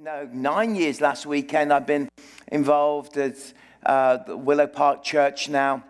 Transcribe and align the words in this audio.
no, 0.00 0.28
nine 0.32 0.76
years 0.76 1.00
last 1.00 1.26
weekend. 1.26 1.72
I've 1.72 1.86
been 1.86 2.08
involved 2.52 3.16
at 3.16 3.36
uh, 3.84 4.18
Willow 4.28 4.68
Park 4.68 5.02
Church 5.02 5.48
now. 5.48 5.82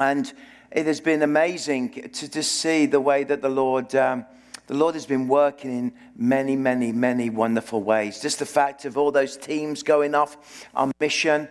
And 0.00 0.32
it 0.72 0.86
has 0.86 1.00
been 1.00 1.22
amazing 1.22 2.10
to, 2.10 2.28
just 2.28 2.52
see 2.52 2.86
the 2.86 3.00
way 3.00 3.22
that 3.22 3.40
the 3.40 3.48
Lord, 3.48 3.94
um, 3.94 4.26
the 4.66 4.74
Lord 4.74 4.94
has 4.94 5.06
been 5.06 5.28
working 5.28 5.70
in 5.70 5.92
many, 6.16 6.56
many, 6.56 6.90
many 6.90 7.30
wonderful 7.30 7.82
ways. 7.82 8.20
Just 8.20 8.40
the 8.40 8.46
fact 8.46 8.84
of 8.84 8.98
all 8.98 9.12
those 9.12 9.36
teams 9.36 9.84
going 9.84 10.14
off 10.16 10.66
on 10.74 10.90
mission. 10.98 11.48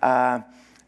Uh, 0.00 0.40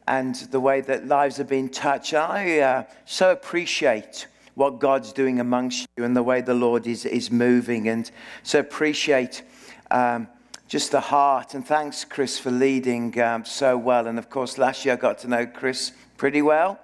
and 0.09 0.37
the 0.37 0.61
way 0.61 0.81
that 0.81 1.07
lives 1.07 1.37
have 1.37 1.49
been 1.49 1.69
touched. 1.69 2.15
I 2.15 2.61
uh, 2.61 2.85
so 3.05 3.31
appreciate 3.31 4.27
what 4.55 4.79
God's 4.79 5.13
doing 5.13 5.39
amongst 5.39 5.87
you 5.97 6.05
and 6.05 6.17
the 6.17 6.23
way 6.23 6.41
the 6.41 6.55
Lord 6.55 6.87
is, 6.87 7.05
is 7.05 7.31
moving. 7.31 7.89
And 7.89 8.11
so 8.43 8.59
appreciate 8.59 9.43
um, 9.91 10.29
just 10.69 10.93
the 10.93 11.01
heart. 11.01 11.55
And 11.55 11.67
thanks, 11.67 12.05
Chris, 12.05 12.39
for 12.39 12.51
leading 12.51 13.19
um, 13.21 13.45
so 13.45 13.77
well. 13.77 14.07
And 14.07 14.19
of 14.19 14.31
course, 14.31 14.59
last 14.59 14.85
year 14.85 14.95
I 14.95 14.97
got 14.97 15.19
to 15.21 15.29
know 15.29 15.47
Chris 15.47 15.93
pretty 16.17 16.43
well. 16.43 16.79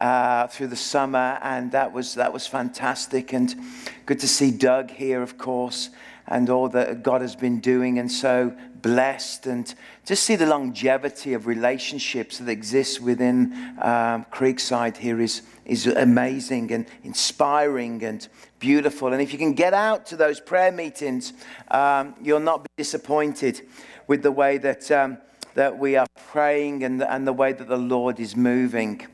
Uh, 0.00 0.48
through 0.48 0.66
the 0.66 0.74
summer, 0.74 1.38
and 1.42 1.70
that 1.70 1.92
was 1.92 2.16
that 2.16 2.32
was 2.32 2.44
fantastic, 2.44 3.32
and 3.32 3.54
good 4.04 4.18
to 4.18 4.26
see 4.26 4.50
Doug 4.50 4.90
here, 4.90 5.22
of 5.22 5.38
course, 5.38 5.90
and 6.26 6.50
all 6.50 6.68
that 6.70 7.04
God 7.04 7.20
has 7.20 7.36
been 7.36 7.60
doing, 7.60 8.00
and 8.00 8.10
so 8.10 8.52
blessed, 8.82 9.46
and 9.46 9.72
just 10.04 10.24
see 10.24 10.34
the 10.34 10.46
longevity 10.46 11.34
of 11.34 11.46
relationships 11.46 12.38
that 12.38 12.48
exist 12.48 13.00
within 13.00 13.52
um, 13.80 14.26
Creekside 14.32 14.96
here 14.96 15.20
is 15.20 15.42
is 15.64 15.86
amazing 15.86 16.72
and 16.72 16.86
inspiring 17.04 18.02
and 18.02 18.26
beautiful. 18.62 19.12
And 19.12 19.20
if 19.20 19.32
you 19.32 19.40
can 19.40 19.54
get 19.54 19.74
out 19.74 20.06
to 20.06 20.16
those 20.16 20.38
prayer 20.38 20.70
meetings, 20.70 21.32
um, 21.72 22.14
you'll 22.22 22.38
not 22.38 22.62
be 22.62 22.68
disappointed 22.76 23.60
with 24.06 24.22
the 24.22 24.30
way 24.30 24.56
that, 24.58 24.88
um, 24.92 25.18
that 25.54 25.76
we 25.76 25.96
are 25.96 26.06
praying 26.30 26.84
and, 26.84 27.02
and 27.02 27.26
the 27.26 27.32
way 27.32 27.52
that 27.52 27.66
the 27.66 27.76
Lord 27.76 28.20
is 28.20 28.36
moving. 28.36 29.04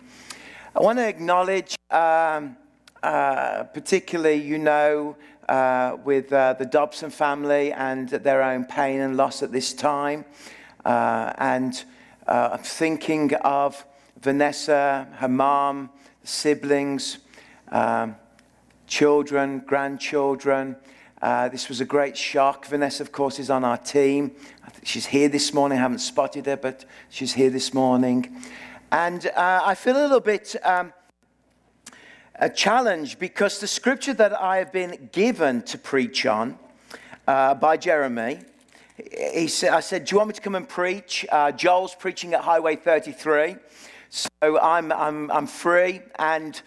I 0.77 0.81
want 0.83 0.99
to 0.99 1.09
acknowledge, 1.09 1.77
um, 1.91 2.59
uh, 3.03 3.65
particularly, 3.73 4.35
you 4.35 4.59
know, 4.59 5.17
uh, 5.49 5.97
with 6.05 6.31
uh, 6.31 6.53
the 6.53 6.67
Dobson 6.67 7.09
family 7.09 7.73
and 7.73 8.07
their 8.11 8.43
own 8.43 8.67
pain 8.67 9.01
and 9.01 9.17
loss 9.17 9.43
at 9.43 9.51
this 9.51 9.73
time. 9.73 10.27
Uh, 10.85 11.33
and 11.39 11.85
uh, 12.27 12.51
I'm 12.53 12.59
thinking 12.59 13.33
of 13.37 13.83
Vanessa, 14.21 15.09
her 15.15 15.29
mom, 15.29 15.89
siblings, 16.23 17.17
um, 17.71 18.15
children, 18.89 19.63
grandchildren. 19.67 20.75
Uh, 21.21 21.49
this 21.49 21.69
was 21.69 21.81
a 21.81 21.85
great 21.85 22.17
shock. 22.17 22.67
Vanessa, 22.67 23.03
of 23.03 23.13
course, 23.13 23.39
is 23.39 23.51
on 23.51 23.63
our 23.63 23.77
team. 23.77 24.33
She's 24.83 25.07
here 25.07 25.29
this 25.29 25.53
morning. 25.53 25.79
I 25.79 25.83
haven't 25.83 25.99
spotted 25.99 26.47
her, 26.47 26.57
but 26.57 26.85
she's 27.11 27.35
here 27.35 27.51
this 27.51 27.75
morning. 27.75 28.43
And 28.91 29.27
uh, 29.27 29.63
I 29.65 29.75
feel 29.75 29.97
a 29.97 30.03
little 30.03 30.21
bit 30.21 30.57
um, 30.65 30.93
a 32.37 32.49
challenge 32.49 33.19
because 33.19 33.61
the 33.61 33.67
scripture 33.67 34.15
that 34.15 34.41
I 34.41 34.57
have 34.57 34.73
been 34.73 35.11
given 35.13 35.63
to 35.63 35.77
preach 35.77 36.25
on 36.25 36.59
uh, 37.27 37.55
by 37.55 37.77
Jeremy, 37.77 38.39
he 39.35 39.49
said, 39.49 39.73
I 39.73 39.81
said, 39.81 40.07
Do 40.07 40.15
you 40.15 40.19
want 40.19 40.29
me 40.29 40.35
to 40.35 40.41
come 40.41 40.55
and 40.55 40.69
preach? 40.69 41.27
Uh, 41.31 41.53
Joel's 41.53 41.95
preaching 41.95 42.33
at 42.33 42.41
Highway 42.41 42.77
33. 42.77 43.57
So 44.09 44.31
I'm, 44.43 44.91
I'm, 44.93 45.31
I'm 45.31 45.47
free 45.47 46.01
and, 46.19 46.61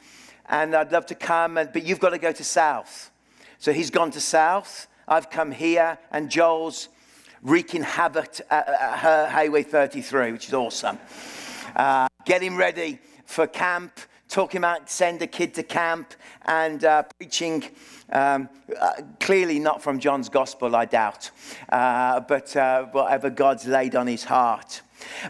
and 0.52 0.76
I'd 0.76 0.92
love 0.92 1.06
to 1.08 1.16
come, 1.16 1.58
and, 1.58 1.72
but 1.72 1.84
you've 1.84 2.00
got 2.00 2.10
to 2.10 2.18
go 2.18 2.32
to 2.32 2.44
South. 2.44 3.10
So 3.58 3.72
he's 3.72 3.90
gone 3.90 4.12
to 4.12 4.22
South. 4.22 4.88
I've 5.08 5.30
come 5.30 5.52
here, 5.52 5.98
and 6.12 6.30
Joel's 6.30 6.90
wreaking 7.42 7.84
havoc 7.84 8.40
at, 8.52 8.68
at 8.68 9.00
her 9.00 9.30
Highway 9.30 9.64
33, 9.64 10.34
which 10.34 10.48
is 10.48 10.54
awesome. 10.54 11.00
Uh, 11.76 12.08
getting 12.26 12.58
ready 12.58 13.00
for 13.26 13.48
camp, 13.48 13.98
talking 14.28 14.58
about 14.58 14.90
send 14.90 15.22
a 15.22 15.28
kid 15.28 15.54
to 15.56 15.64
camp, 15.64 16.14
and 16.44 16.84
uh, 16.84 17.04
preaching. 17.18 17.64
Um, 18.12 18.50
uh, 18.78 18.92
clearly 19.22 19.58
not 19.58 19.82
from 19.82 20.00
John's 20.00 20.28
gospel, 20.28 20.76
I 20.76 20.84
doubt, 20.84 21.32
uh, 21.70 22.20
but 22.20 22.54
uh, 22.58 22.84
whatever 22.92 23.30
God's 23.30 23.66
laid 23.66 23.96
on 23.96 24.06
his 24.06 24.26
heart. 24.26 24.82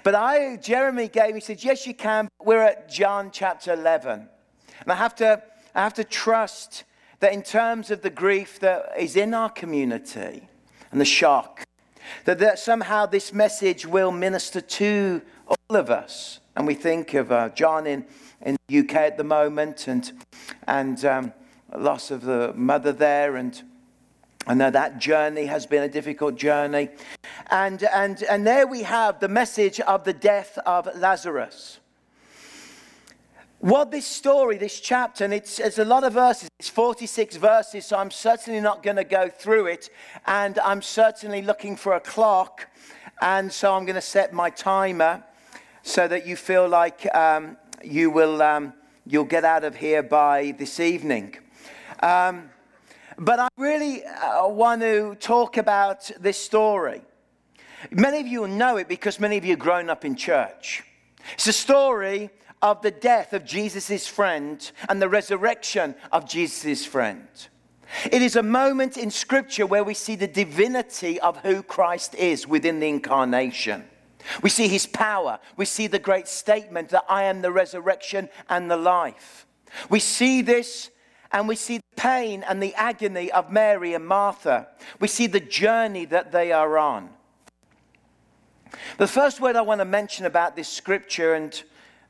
But 0.04 0.16
I, 0.16 0.56
Jeremy 0.56 1.08
gave, 1.08 1.36
he 1.36 1.42
said, 1.42 1.64
Yes, 1.64 1.86
you 1.86 1.94
can. 1.94 2.28
We're 2.44 2.64
at 2.64 2.90
John 2.90 3.30
chapter 3.32 3.74
11. 3.74 4.28
And 4.82 4.92
I 4.92 4.96
have 4.96 5.16
to, 5.16 5.42
I 5.76 5.84
have 5.84 5.94
to 5.96 6.04
trust 6.04 6.84
that 7.20 7.34
in 7.34 7.44
terms 7.44 7.92
of 7.92 8.02
the 8.02 8.10
grief 8.10 8.60
that 8.60 8.92
is 8.98 9.16
in 9.16 9.34
our 9.34 9.50
community 9.50 10.48
and 10.92 11.00
the 11.00 11.06
shock, 11.06 11.64
that, 12.26 12.40
that 12.40 12.60
somehow 12.60 13.06
this 13.06 13.32
message 13.32 13.86
will 13.86 14.12
minister 14.12 14.60
to 14.60 15.22
all 15.48 15.76
of 15.76 15.90
us. 15.90 16.40
And 16.56 16.68
we 16.68 16.74
think 16.74 17.14
of 17.14 17.32
uh, 17.32 17.50
John 17.50 17.88
in, 17.88 18.06
in 18.42 18.58
the 18.68 18.80
UK 18.80 18.96
at 18.96 19.18
the 19.18 19.24
moment 19.24 19.88
and, 19.88 20.12
and 20.68 21.04
um, 21.06 21.34
loss 21.76 22.12
of 22.12 22.24
the 22.24 22.54
mother 22.56 22.92
there 22.92 23.36
and 23.36 23.62
I 24.48 24.56
know 24.56 24.72
that 24.72 24.98
journey 24.98 25.46
has 25.46 25.68
been 25.68 25.84
a 25.84 25.88
difficult 25.88 26.36
journey. 26.36 26.90
And, 27.52 27.84
and, 27.84 28.24
and 28.24 28.46
there 28.46 28.66
we 28.66 28.82
have 28.82 29.20
the 29.20 29.28
message 29.28 29.80
of 29.82 30.04
the 30.04 30.14
death 30.14 30.58
of 30.66 30.90
Lazarus. 30.96 31.80
What 33.62 33.92
this 33.92 34.08
story, 34.08 34.58
this 34.58 34.80
chapter, 34.80 35.24
and 35.24 35.32
it's, 35.32 35.60
it's 35.60 35.78
a 35.78 35.86
lot 35.86 36.04
of 36.04 36.14
verses, 36.14 36.50
it's 36.58 36.68
46 36.68 37.36
verses, 37.36 37.86
so 37.86 37.96
I'm 37.96 38.10
certainly 38.10 38.60
not 38.60 38.82
going 38.82 38.96
to 38.96 39.04
go 39.04 39.30
through 39.30 39.68
it. 39.68 39.92
And 40.26 40.58
I'm 40.58 40.82
certainly 40.82 41.44
looking 41.44 41.76
for 41.76 41.94
a 41.94 42.00
clock. 42.00 42.68
And 43.22 43.54
so 43.54 43.76
I'm 43.76 43.86
going 43.86 43.98
to 43.98 44.02
set 44.02 44.34
my 44.34 44.50
timer 44.50 45.24
so 45.84 46.08
that 46.08 46.26
you 46.26 46.36
feel 46.36 46.68
like 46.68 47.08
um, 47.16 47.56
you 47.84 48.10
will 48.10 48.42
um, 48.42 48.74
you'll 49.06 49.26
get 49.26 49.46
out 49.46 49.64
of 49.64 49.76
here 49.76 50.02
by 50.02 50.56
this 50.58 50.80
evening. 50.80 51.38
Um, 52.02 52.50
but 53.20 53.40
I 53.40 53.48
really 53.58 54.04
uh, 54.04 54.48
want 54.48 54.82
to 54.82 55.14
talk 55.20 55.58
about 55.58 56.10
this 56.20 56.40
story. 56.40 57.04
Many 57.92 58.22
of 58.22 58.26
you 58.26 58.48
know 58.48 58.78
it 58.78 58.88
because 58.88 59.20
many 59.20 59.38
of 59.38 59.46
you 59.46 59.52
have 59.52 59.60
grown 59.60 59.88
up 59.88 60.04
in 60.04 60.16
church. 60.16 60.82
It's 61.36 61.46
a 61.46 61.54
story 61.54 62.32
of 62.62 62.82
the 62.82 62.92
death 62.92 63.34
of 63.34 63.46
Jesus' 63.46 64.08
friend 64.08 64.72
and 64.90 65.02
the 65.02 65.10
resurrection 65.10 65.96
of 66.12 66.28
Jesus' 66.28 66.86
friend. 66.86 67.28
It 68.10 68.22
is 68.22 68.36
a 68.36 68.44
moment 68.44 68.98
in 68.98 69.12
Scripture 69.12 69.66
where 69.66 69.84
we 69.84 69.94
see 69.94 70.16
the 70.16 70.28
divinity 70.28 71.20
of 71.20 71.38
who 71.38 71.62
Christ 71.64 72.16
is 72.16 72.48
within 72.48 72.80
the 72.80 72.88
incarnation. 72.88 73.84
We 74.42 74.50
see 74.50 74.68
his 74.68 74.86
power. 74.86 75.40
We 75.58 75.66
see 75.66 75.88
the 75.88 76.00
great 76.00 76.28
statement 76.28 76.90
that 76.90 77.06
I 77.10 77.24
am 77.24 77.42
the 77.42 77.52
resurrection 77.52 78.30
and 78.50 78.70
the 78.70 78.78
life. 78.78 79.46
We 79.90 80.00
see 80.00 80.42
this 80.42 80.90
and 81.32 81.48
we 81.48 81.56
see 81.56 81.78
the 81.78 81.96
pain 81.96 82.44
and 82.48 82.62
the 82.62 82.76
agony 82.76 83.32
of 83.32 83.52
Mary 83.52 83.94
and 83.94 84.06
Martha. 84.06 84.68
We 85.00 85.08
see 85.08 85.28
the 85.28 85.40
journey 85.40 86.06
that 86.06 86.32
they 86.32 86.52
are 86.52 86.78
on. 86.78 87.10
The 88.98 89.08
first 89.08 89.42
word 89.42 89.56
I 89.56 89.62
want 89.62 89.80
to 89.80 89.86
mention 89.86 90.26
about 90.26 90.56
this 90.56 90.68
scripture, 90.68 91.34
and 91.34 91.62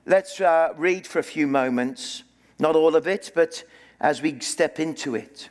let's 0.06 0.40
uh, 0.42 0.74
read 0.78 1.08
for 1.08 1.20
a 1.20 1.24
few 1.24 1.48
moments, 1.48 2.24
not 2.60 2.76
all 2.76 2.96
of 2.96 3.08
it, 3.08 3.32
but 3.34 3.64
as 4.00 4.22
we 4.22 4.40
step 4.40 4.80
into 4.80 5.16
it. 5.16 5.50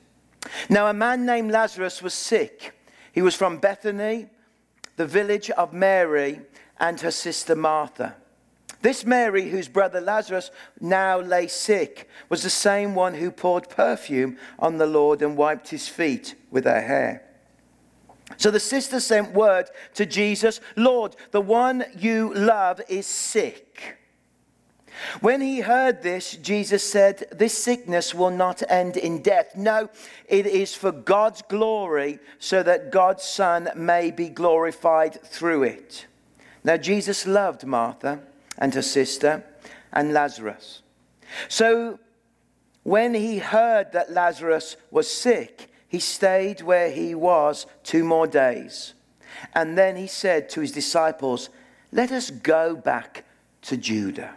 Now, 0.69 0.87
a 0.87 0.94
man 0.94 1.27
named 1.27 1.50
Lazarus 1.50 2.03
was 2.03 2.15
sick. 2.15 2.75
He 3.12 3.22
was 3.22 3.34
from 3.34 3.59
Bethany, 3.59 4.27
the 4.97 5.06
village 5.06 5.50
of 5.50 5.72
Mary 5.72 6.41
and 6.78 7.00
her 7.00 7.10
sister 7.10 7.55
Martha. 7.55 8.16
This 8.83 9.05
Mary, 9.05 9.50
whose 9.50 9.69
brother 9.69 10.00
Lazarus 10.00 10.50
now 10.81 11.21
lay 11.21 11.49
sick, 11.49 12.09
was 12.31 12.43
the 12.43 12.50
same 12.50 12.94
one 12.94 13.15
who 13.15 13.31
poured 13.31 13.69
perfume 13.69 14.39
on 14.59 14.78
the 14.78 14.87
Lord 14.87 15.21
and 15.21 15.37
wiped 15.37 15.69
his 15.69 15.87
feet 15.87 16.34
with 16.50 16.65
her 16.65 16.81
hair. 16.81 17.22
So 18.39 18.50
the 18.50 18.60
sister 18.60 19.00
sent 19.00 19.33
word 19.33 19.66
to 19.94 20.06
Jesus 20.06 20.60
Lord, 20.77 21.16
the 21.30 21.41
one 21.41 21.84
you 21.98 22.33
love 22.33 22.80
is 22.89 23.07
sick. 23.07 23.98
When 25.21 25.41
he 25.41 25.60
heard 25.60 26.03
this, 26.03 26.37
Jesus 26.37 26.89
said, 26.89 27.27
This 27.33 27.57
sickness 27.57 28.15
will 28.15 28.31
not 28.31 28.63
end 28.69 28.97
in 28.97 29.22
death. 29.22 29.57
No, 29.57 29.89
it 30.28 30.47
is 30.47 30.75
for 30.75 30.92
God's 30.92 31.42
glory, 31.42 32.19
so 32.39 32.63
that 32.63 32.91
God's 32.91 33.25
Son 33.25 33.71
may 33.75 34.10
be 34.10 34.28
glorified 34.28 35.22
through 35.22 35.65
it. 35.65 36.07
Now, 36.65 36.77
Jesus 36.77 37.27
loved 37.27 37.65
Martha 37.65 38.21
and 38.59 38.75
her 38.75 38.83
sister 38.83 39.45
and 39.92 40.13
Lazarus. 40.13 40.83
So 41.48 41.98
when 42.83 43.15
he 43.15 43.39
heard 43.39 43.93
that 43.93 44.13
Lazarus 44.13 44.77
was 44.91 45.10
sick, 45.10 45.71
he 45.89 45.98
stayed 45.98 46.63
where 46.63 46.91
he 46.91 47.15
was 47.15 47.66
two 47.83 48.04
more 48.04 48.27
days. 48.27 48.95
And 49.54 49.77
then 49.77 49.97
he 49.97 50.07
said 50.07 50.48
to 50.51 50.60
his 50.60 50.72
disciples, 50.72 51.51
Let 51.93 52.13
us 52.13 52.31
go 52.31 52.77
back 52.77 53.25
to 53.63 53.77
Judea. 53.77 54.36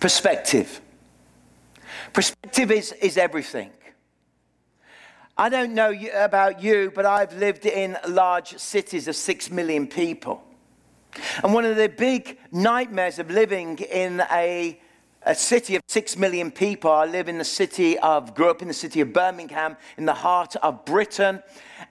Perspective. 0.00 0.80
Perspective 2.12 2.70
is, 2.70 2.92
is 2.92 3.16
everything. 3.16 3.70
I 5.38 5.48
don't 5.48 5.74
know 5.74 5.94
about 6.14 6.62
you, 6.62 6.90
but 6.94 7.04
I've 7.04 7.36
lived 7.36 7.66
in 7.66 7.96
large 8.08 8.56
cities 8.56 9.08
of 9.08 9.16
six 9.16 9.50
million 9.50 9.86
people. 9.86 10.42
And 11.42 11.52
one 11.52 11.64
of 11.64 11.76
the 11.76 11.88
big 11.88 12.38
nightmares 12.52 13.18
of 13.18 13.30
living 13.30 13.78
in 13.78 14.22
a, 14.30 14.80
a 15.22 15.34
city 15.34 15.76
of 15.76 15.82
six 15.88 16.16
million 16.16 16.50
people, 16.50 16.90
I 16.90 17.06
live 17.06 17.28
in 17.28 17.38
the 17.38 17.44
city 17.44 17.98
of, 17.98 18.34
grew 18.34 18.50
up 18.50 18.62
in 18.62 18.68
the 18.68 18.74
city 18.74 19.00
of 19.00 19.12
Birmingham, 19.12 19.76
in 19.96 20.04
the 20.04 20.14
heart 20.14 20.56
of 20.56 20.84
Britain. 20.84 21.42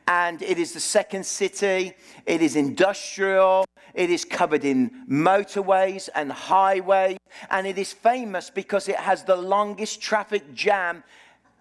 And 0.07 0.41
it 0.41 0.59
is 0.59 0.73
the 0.73 0.79
second 0.79 1.25
city, 1.25 1.93
it 2.25 2.41
is 2.41 2.55
industrial, 2.55 3.65
it 3.95 4.09
is 4.09 4.25
covered 4.25 4.65
in 4.65 4.91
motorways 5.09 6.09
and 6.13 6.31
highways, 6.31 7.17
and 7.49 7.65
it 7.65 7.77
is 7.77 7.93
famous 7.93 8.49
because 8.49 8.87
it 8.89 8.97
has 8.97 9.23
the 9.23 9.35
longest 9.35 10.01
traffic 10.01 10.53
jam 10.53 11.03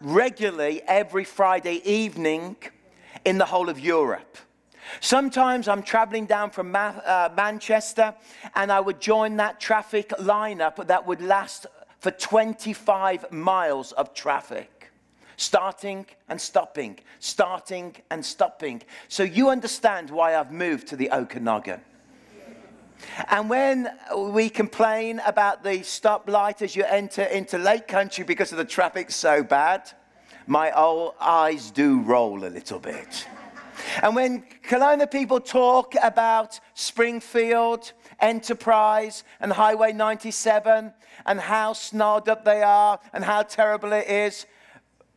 regularly 0.01 0.83
every 0.83 1.25
Friday 1.25 1.81
evening 1.89 2.57
in 3.25 3.39
the 3.39 3.47
whole 3.47 3.69
of 3.69 3.79
Europe. 3.79 4.37
Sometimes 5.01 5.69
I'm 5.69 5.83
traveling 5.83 6.27
down 6.27 6.51
from 6.51 6.71
Ma- 6.71 7.01
uh, 7.05 7.31
Manchester 7.35 8.15
and 8.55 8.71
I 8.71 8.81
would 8.81 9.01
join 9.01 9.37
that 9.37 9.61
traffic 9.61 10.11
lineup 10.19 10.87
that 10.87 11.07
would 11.07 11.23
last 11.23 11.67
for 12.01 12.11
25 12.11 13.33
miles 13.33 13.93
of 13.93 14.13
traffic, 14.13 14.91
starting 15.37 16.05
and 16.29 16.39
stopping, 16.39 16.99
starting 17.19 17.97
and 18.11 18.25
stopping. 18.25 18.83
So 19.09 19.23
you 19.23 19.49
understand 19.49 20.11
why 20.11 20.37
I've 20.37 20.53
moved 20.53 20.89
to 20.89 20.97
the 20.97 21.11
Okanagan. 21.11 21.81
And 23.29 23.49
when 23.49 23.91
we 24.17 24.49
complain 24.49 25.21
about 25.27 25.63
the 25.63 25.79
stoplight 25.81 26.63
as 26.63 26.75
you 26.75 26.85
enter 26.85 27.23
into 27.23 27.59
Lake 27.59 27.87
Country 27.87 28.25
because 28.25 28.53
of 28.53 28.59
the 28.59 28.65
traffic 28.65 29.11
so 29.11 29.43
bad, 29.43 29.91
my 30.47 30.73
old 30.73 31.15
eyes 31.21 31.71
do 31.71 32.01
roll 32.01 32.45
a 32.45 32.49
little 32.49 32.79
bit. 32.79 33.27
And 34.03 34.15
when 34.15 34.45
Kelowna 34.69 35.11
people 35.11 35.41
talk 35.41 35.95
about 36.03 36.61
Springfield, 36.75 37.93
Enterprise, 38.21 39.25
and 39.41 39.53
Highway 39.53 39.93
97, 39.93 40.93
and 41.27 41.41
how 41.41 41.73
snarled 41.73 42.29
up 42.29 42.45
they 42.45 42.63
are, 42.63 43.01
and 43.13 43.25
how 43.25 43.43
terrible 43.43 43.93
it 43.93 44.09
is, 44.09 44.47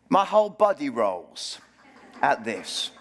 my 0.09 0.25
whole 0.25 0.50
body 0.50 0.89
rolls 0.89 1.59
at 2.21 2.44
this. 2.44 2.91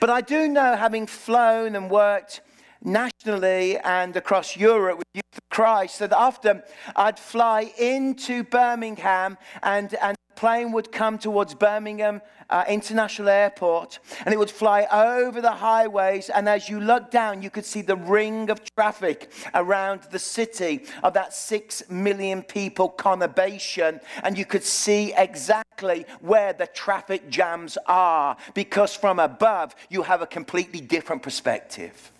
But 0.00 0.10
I 0.10 0.20
do 0.20 0.48
know, 0.48 0.76
having 0.76 1.06
flown 1.06 1.76
and 1.76 1.90
worked 1.90 2.40
nationally 2.84 3.78
and 3.78 4.16
across 4.16 4.56
Europe 4.56 4.98
with 4.98 5.06
Youth 5.14 5.24
for 5.32 5.40
Christ 5.50 5.98
that 6.00 6.12
often 6.12 6.62
I'd 6.96 7.18
fly 7.18 7.72
into 7.78 8.44
Birmingham 8.44 9.38
and, 9.62 9.94
and 9.94 10.16
the 10.16 10.40
plane 10.40 10.72
would 10.72 10.90
come 10.92 11.18
towards 11.18 11.54
Birmingham 11.54 12.20
uh, 12.50 12.64
International 12.68 13.28
Airport 13.28 13.98
and 14.24 14.34
it 14.34 14.38
would 14.38 14.50
fly 14.50 14.86
over 14.92 15.40
the 15.40 15.52
highways. 15.52 16.28
And 16.28 16.48
as 16.48 16.68
you 16.68 16.80
look 16.80 17.10
down, 17.10 17.42
you 17.42 17.50
could 17.50 17.64
see 17.64 17.80
the 17.82 17.96
ring 17.96 18.50
of 18.50 18.60
traffic 18.76 19.32
around 19.54 20.02
the 20.10 20.18
city 20.18 20.84
of 21.02 21.14
that 21.14 21.32
six 21.32 21.82
million 21.88 22.42
people 22.42 22.90
conurbation. 22.90 24.00
And 24.22 24.36
you 24.36 24.44
could 24.44 24.64
see 24.64 25.14
exactly 25.16 26.04
where 26.20 26.52
the 26.52 26.66
traffic 26.66 27.30
jams 27.30 27.78
are 27.86 28.36
because 28.54 28.94
from 28.94 29.18
above, 29.18 29.74
you 29.88 30.02
have 30.02 30.20
a 30.20 30.26
completely 30.26 30.80
different 30.80 31.22
perspective. 31.22 32.12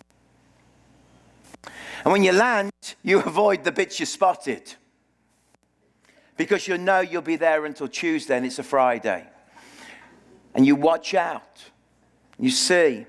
And 2.03 2.11
when 2.11 2.23
you 2.23 2.33
land, 2.33 2.71
you 3.01 3.19
avoid 3.19 3.63
the 3.63 3.71
bits 3.71 3.99
you 3.99 4.05
spotted 4.05 4.73
because 6.37 6.67
you 6.67 6.77
know 6.77 6.99
you'll 6.99 7.21
be 7.21 7.35
there 7.35 7.65
until 7.65 7.87
Tuesday 7.87 8.37
and 8.37 8.45
it's 8.45 8.59
a 8.59 8.63
Friday. 8.63 9.25
And 10.53 10.65
you 10.65 10.75
watch 10.75 11.13
out, 11.13 11.63
you 12.39 12.49
see. 12.49 13.05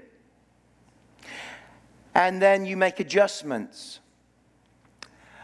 And 2.15 2.41
then 2.41 2.65
you 2.65 2.77
make 2.77 3.01
adjustments. 3.01 4.01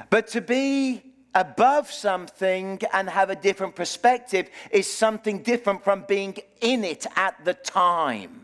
But 0.09 0.29
to 0.29 0.41
be 0.41 1.03
above 1.35 1.91
something 1.91 2.81
and 2.93 3.09
have 3.09 3.31
a 3.31 3.37
different 3.37 3.77
perspective 3.77 4.49
is 4.71 4.93
something 4.93 5.43
different 5.43 5.85
from 5.85 6.05
being 6.09 6.37
in 6.61 6.85
it 6.85 7.07
at 7.17 7.45
the 7.45 7.55
time. 7.55 8.39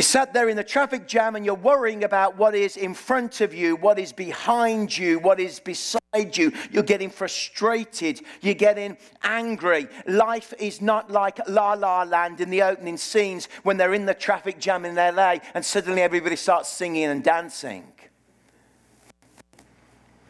You 0.00 0.02
sat 0.04 0.32
there 0.32 0.48
in 0.48 0.56
the 0.56 0.64
traffic 0.64 1.06
jam 1.06 1.36
and 1.36 1.44
you're 1.44 1.54
worrying 1.54 2.04
about 2.04 2.38
what 2.38 2.54
is 2.54 2.78
in 2.78 2.94
front 2.94 3.42
of 3.42 3.52
you, 3.52 3.76
what 3.76 3.98
is 3.98 4.14
behind 4.14 4.96
you, 4.96 5.18
what 5.18 5.38
is 5.38 5.60
beside 5.60 6.00
you. 6.38 6.54
You're 6.70 6.84
getting 6.84 7.10
frustrated. 7.10 8.22
You're 8.40 8.54
getting 8.54 8.96
angry. 9.22 9.88
Life 10.06 10.54
is 10.58 10.80
not 10.80 11.10
like 11.10 11.38
La 11.46 11.74
La 11.74 12.04
Land 12.04 12.40
in 12.40 12.48
the 12.48 12.62
opening 12.62 12.96
scenes 12.96 13.46
when 13.62 13.76
they're 13.76 13.92
in 13.92 14.06
the 14.06 14.14
traffic 14.14 14.58
jam 14.58 14.86
in 14.86 14.94
LA 14.94 15.36
and 15.52 15.62
suddenly 15.62 16.00
everybody 16.00 16.36
starts 16.36 16.70
singing 16.70 17.04
and 17.04 17.22
dancing. 17.22 17.84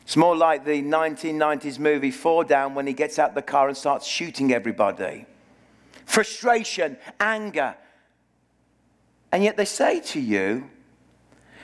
It's 0.02 0.16
more 0.16 0.34
like 0.34 0.64
the 0.64 0.82
1990s 0.82 1.78
movie 1.78 2.10
Falling 2.10 2.48
Down 2.48 2.74
when 2.74 2.88
he 2.88 2.92
gets 2.92 3.20
out 3.20 3.36
the 3.36 3.40
car 3.40 3.68
and 3.68 3.76
starts 3.76 4.04
shooting 4.04 4.52
everybody. 4.52 5.26
Frustration, 6.06 6.96
anger, 7.20 7.76
and 9.32 9.44
yet 9.44 9.56
they 9.56 9.64
say 9.64 10.00
to 10.00 10.20
you, 10.20 10.68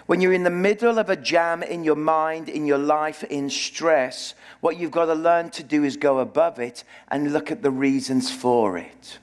when 0.06 0.20
you're 0.20 0.32
in 0.32 0.44
the 0.44 0.50
middle 0.50 0.98
of 0.98 1.10
a 1.10 1.16
jam 1.16 1.62
in 1.62 1.82
your 1.82 1.96
mind, 1.96 2.48
in 2.48 2.64
your 2.64 2.78
life, 2.78 3.24
in 3.24 3.50
stress, 3.50 4.34
what 4.60 4.78
you've 4.78 4.92
got 4.92 5.06
to 5.06 5.14
learn 5.14 5.50
to 5.50 5.64
do 5.64 5.82
is 5.82 5.96
go 5.96 6.20
above 6.20 6.60
it 6.60 6.84
and 7.08 7.32
look 7.32 7.50
at 7.50 7.62
the 7.62 7.70
reasons 7.70 8.30
for 8.30 8.78
it. 8.78 9.18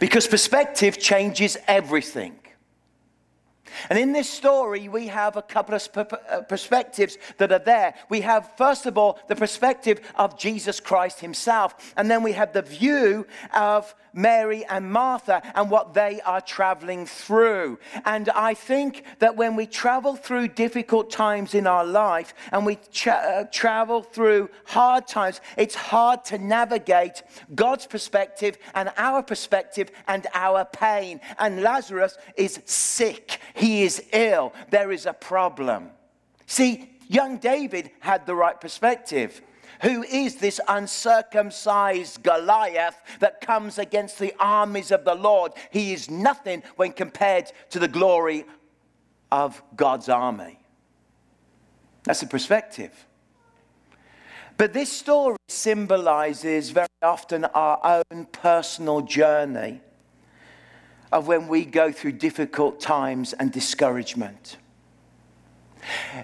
Because 0.00 0.26
perspective 0.26 0.98
changes 0.98 1.56
everything. 1.68 2.34
And 3.90 3.98
in 3.98 4.12
this 4.12 4.28
story, 4.28 4.88
we 4.88 5.06
have 5.08 5.36
a 5.36 5.42
couple 5.42 5.74
of 5.74 5.88
uh, 5.96 6.42
perspectives 6.42 7.18
that 7.38 7.52
are 7.52 7.58
there. 7.58 7.94
We 8.08 8.20
have, 8.22 8.52
first 8.56 8.86
of 8.86 8.98
all, 8.98 9.18
the 9.28 9.36
perspective 9.36 10.00
of 10.16 10.38
Jesus 10.38 10.80
Christ 10.80 11.20
himself. 11.20 11.94
And 11.96 12.10
then 12.10 12.22
we 12.22 12.32
have 12.32 12.52
the 12.52 12.62
view 12.62 13.26
of 13.54 13.94
Mary 14.14 14.64
and 14.66 14.90
Martha 14.90 15.42
and 15.54 15.70
what 15.70 15.94
they 15.94 16.20
are 16.22 16.40
traveling 16.40 17.06
through. 17.06 17.78
And 18.04 18.28
I 18.30 18.54
think 18.54 19.04
that 19.18 19.36
when 19.36 19.56
we 19.56 19.66
travel 19.66 20.16
through 20.16 20.48
difficult 20.48 21.10
times 21.10 21.54
in 21.54 21.66
our 21.66 21.84
life 21.84 22.34
and 22.50 22.66
we 22.66 22.78
tra- 22.92 23.12
uh, 23.12 23.44
travel 23.50 24.02
through 24.02 24.50
hard 24.66 25.06
times, 25.06 25.40
it's 25.56 25.74
hard 25.74 26.24
to 26.26 26.38
navigate 26.38 27.22
God's 27.54 27.86
perspective 27.86 28.58
and 28.74 28.90
our 28.96 29.22
perspective 29.22 29.90
and 30.06 30.26
our 30.34 30.64
pain. 30.64 31.20
And 31.38 31.62
Lazarus 31.62 32.16
is 32.36 32.60
sick, 32.64 33.38
he 33.62 33.84
is 33.84 34.02
ill, 34.12 34.52
there 34.70 34.90
is 34.90 35.06
a 35.06 35.12
problem. 35.12 35.90
See, 36.46 36.90
young 37.06 37.38
David 37.38 37.92
had 38.00 38.26
the 38.26 38.34
right 38.34 38.60
perspective. 38.60 39.40
Who 39.82 40.02
is 40.02 40.34
this 40.34 40.60
uncircumcised 40.66 42.24
Goliath 42.24 43.00
that 43.20 43.40
comes 43.40 43.78
against 43.78 44.18
the 44.18 44.34
armies 44.40 44.90
of 44.90 45.04
the 45.04 45.14
Lord? 45.14 45.52
He 45.70 45.92
is 45.92 46.10
nothing 46.10 46.64
when 46.74 46.90
compared 46.90 47.52
to 47.70 47.78
the 47.78 47.86
glory 47.86 48.46
of 49.30 49.62
God's 49.76 50.08
army. 50.08 50.58
That's 52.02 52.22
a 52.22 52.26
perspective. 52.26 53.06
But 54.56 54.72
this 54.72 54.90
story 54.90 55.36
symbolizes 55.48 56.70
very 56.70 56.88
often 57.00 57.44
our 57.44 58.02
own 58.10 58.26
personal 58.26 59.02
journey 59.02 59.82
of 61.12 61.28
when 61.28 61.46
we 61.46 61.64
go 61.64 61.92
through 61.92 62.12
difficult 62.12 62.80
times 62.80 63.34
and 63.34 63.52
discouragement. 63.52 64.56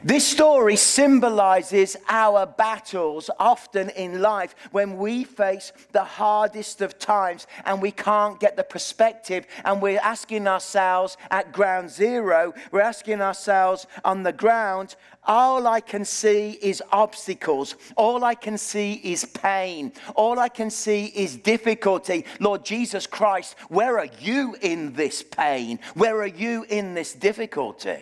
This 0.03 0.27
story 0.27 0.77
symbolizes 0.77 1.97
our 2.09 2.47
battles 2.47 3.31
often 3.39 3.91
in 3.91 4.21
life 4.21 4.55
when 4.71 4.99
we 4.99 5.25
face 5.25 5.73
the 5.93 6.05
hardest 6.05 6.81
of 6.81 6.99
times 6.99 7.47
and 7.65 7.83
we 7.83 7.91
can't 7.91 8.39
get 8.39 8.57
the 8.57 8.65
perspective. 8.65 9.47
And 9.65 9.83
we're 9.83 10.01
asking 10.01 10.47
ourselves 10.47 11.17
at 11.31 11.53
ground 11.53 11.91
zero, 11.91 12.55
we're 12.71 12.81
asking 12.81 13.21
ourselves 13.21 13.87
on 14.05 14.23
the 14.23 14.33
ground, 14.33 14.97
all 15.25 15.67
I 15.67 15.81
can 15.81 16.05
see 16.07 16.53
is 16.63 16.83
obstacles. 16.91 17.75
All 17.97 18.25
I 18.25 18.35
can 18.35 18.57
see 18.57 18.95
is 18.95 19.27
pain. 19.27 19.93
All 20.15 20.39
I 20.39 20.49
can 20.49 20.71
see 20.71 21.07
is 21.07 21.37
difficulty. 21.37 22.25
Lord 22.41 22.65
Jesus 22.65 23.07
Christ, 23.07 23.55
where 23.69 23.99
are 23.99 24.09
you 24.21 24.57
in 24.63 24.95
this 24.95 25.23
pain? 25.23 25.81
Where 25.95 26.17
are 26.23 26.27
you 26.27 26.65
in 26.71 26.95
this 26.95 27.13
difficulty? 27.13 27.99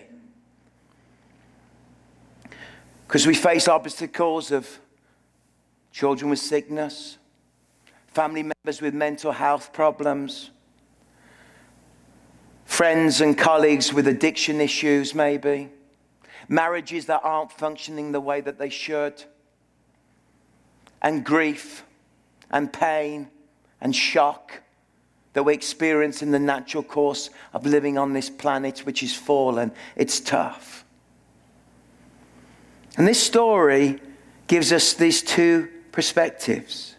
Because 3.06 3.26
we 3.26 3.34
face 3.34 3.68
obstacles 3.68 4.50
of 4.50 4.80
children 5.92 6.30
with 6.30 6.38
sickness, 6.38 7.18
family 8.08 8.42
members 8.42 8.80
with 8.80 8.94
mental 8.94 9.32
health 9.32 9.72
problems, 9.72 10.50
friends 12.64 13.20
and 13.20 13.38
colleagues 13.38 13.92
with 13.92 14.08
addiction 14.08 14.60
issues, 14.60 15.14
maybe, 15.14 15.68
marriages 16.48 17.06
that 17.06 17.20
aren't 17.22 17.52
functioning 17.52 18.12
the 18.12 18.20
way 18.20 18.40
that 18.40 18.58
they 18.58 18.68
should, 18.68 19.25
and 21.00 21.25
grief 21.25 21.84
and 22.50 22.72
pain 22.72 23.28
and 23.80 23.94
shock 23.94 24.62
that 25.34 25.42
we 25.42 25.52
experience 25.52 26.22
in 26.22 26.30
the 26.30 26.38
natural 26.38 26.82
course 26.82 27.30
of 27.52 27.66
living 27.66 27.98
on 27.98 28.14
this 28.14 28.30
planet, 28.30 28.80
which 28.80 29.02
is 29.02 29.14
fallen. 29.14 29.70
It's 29.94 30.18
tough. 30.18 30.85
And 32.96 33.06
this 33.06 33.22
story 33.22 34.00
gives 34.46 34.72
us 34.72 34.94
these 34.94 35.22
two 35.22 35.68
perspectives. 35.92 36.94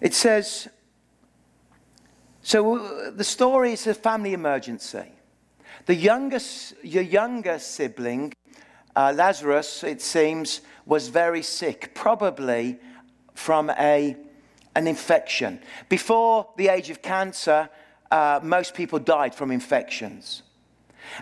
It 0.00 0.14
says, 0.14 0.68
so 2.42 3.10
the 3.10 3.24
story 3.24 3.72
is 3.72 3.86
a 3.86 3.94
family 3.94 4.32
emergency. 4.32 5.12
The 5.86 5.94
youngest, 5.94 6.74
your 6.82 7.02
younger 7.02 7.58
sibling, 7.58 8.34
uh, 8.94 9.12
Lazarus, 9.14 9.84
it 9.84 10.02
seems, 10.02 10.60
was 10.86 11.08
very 11.08 11.42
sick, 11.42 11.94
probably 11.94 12.78
from 13.34 13.70
a, 13.70 14.16
an 14.74 14.86
infection. 14.86 15.60
Before 15.88 16.48
the 16.56 16.68
age 16.68 16.90
of 16.90 17.00
cancer, 17.00 17.70
uh, 18.10 18.40
most 18.42 18.74
people 18.74 18.98
died 18.98 19.34
from 19.34 19.50
infections. 19.50 20.42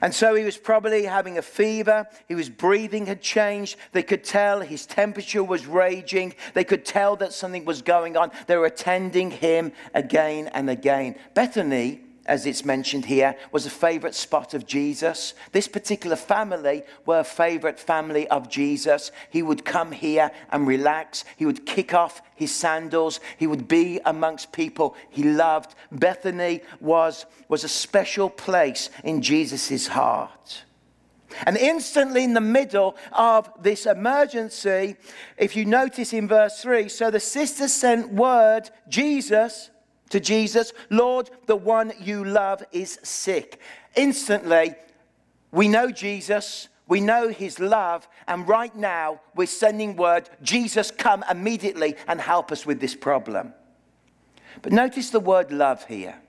And 0.00 0.14
so 0.14 0.34
he 0.34 0.44
was 0.44 0.56
probably 0.56 1.04
having 1.04 1.38
a 1.38 1.42
fever. 1.42 2.06
His 2.28 2.48
breathing 2.48 3.06
had 3.06 3.20
changed. 3.20 3.76
They 3.92 4.02
could 4.02 4.24
tell 4.24 4.60
his 4.60 4.86
temperature 4.86 5.44
was 5.44 5.66
raging. 5.66 6.34
They 6.54 6.64
could 6.64 6.84
tell 6.84 7.16
that 7.16 7.32
something 7.32 7.64
was 7.64 7.82
going 7.82 8.16
on. 8.16 8.30
They 8.46 8.56
were 8.56 8.66
attending 8.66 9.30
him 9.30 9.72
again 9.94 10.48
and 10.48 10.70
again. 10.70 11.16
Bethany 11.34 12.00
as 12.26 12.46
it's 12.46 12.64
mentioned 12.64 13.06
here, 13.06 13.36
was 13.52 13.66
a 13.66 13.70
favorite 13.70 14.14
spot 14.14 14.54
of 14.54 14.66
Jesus. 14.66 15.34
This 15.52 15.68
particular 15.68 16.16
family 16.16 16.82
were 17.04 17.20
a 17.20 17.24
favorite 17.24 17.78
family 17.80 18.28
of 18.28 18.48
Jesus. 18.48 19.10
He 19.30 19.42
would 19.42 19.64
come 19.64 19.92
here 19.92 20.30
and 20.50 20.66
relax. 20.66 21.24
He 21.36 21.46
would 21.46 21.66
kick 21.66 21.94
off 21.94 22.22
his 22.34 22.54
sandals. 22.54 23.20
He 23.38 23.46
would 23.46 23.68
be 23.68 24.00
amongst 24.04 24.52
people 24.52 24.96
he 25.08 25.22
loved. 25.22 25.74
Bethany 25.90 26.60
was, 26.80 27.26
was 27.48 27.64
a 27.64 27.68
special 27.68 28.28
place 28.28 28.90
in 29.04 29.22
Jesus' 29.22 29.86
heart. 29.88 30.64
And 31.44 31.56
instantly, 31.56 32.24
in 32.24 32.34
the 32.34 32.40
middle 32.40 32.96
of 33.12 33.50
this 33.60 33.86
emergency, 33.86 34.96
if 35.36 35.56
you 35.56 35.64
notice 35.64 36.12
in 36.12 36.28
verse 36.28 36.62
3, 36.62 36.88
so 36.88 37.10
the 37.10 37.20
sisters 37.20 37.72
sent 37.72 38.12
word, 38.12 38.70
Jesus, 38.88 39.70
to 40.10 40.20
Jesus, 40.20 40.72
Lord, 40.90 41.30
the 41.46 41.56
one 41.56 41.92
you 42.00 42.24
love 42.24 42.62
is 42.72 42.98
sick. 43.02 43.60
Instantly, 43.96 44.74
we 45.50 45.68
know 45.68 45.90
Jesus, 45.90 46.68
we 46.86 47.00
know 47.00 47.28
his 47.28 47.58
love, 47.58 48.06
and 48.28 48.46
right 48.48 48.74
now 48.74 49.20
we're 49.34 49.46
sending 49.46 49.96
word 49.96 50.30
Jesus, 50.42 50.90
come 50.90 51.24
immediately 51.28 51.96
and 52.06 52.20
help 52.20 52.52
us 52.52 52.64
with 52.64 52.80
this 52.80 52.94
problem. 52.94 53.52
But 54.62 54.72
notice 54.72 55.10
the 55.10 55.20
word 55.20 55.50
love 55.50 55.84
here. 55.86 56.20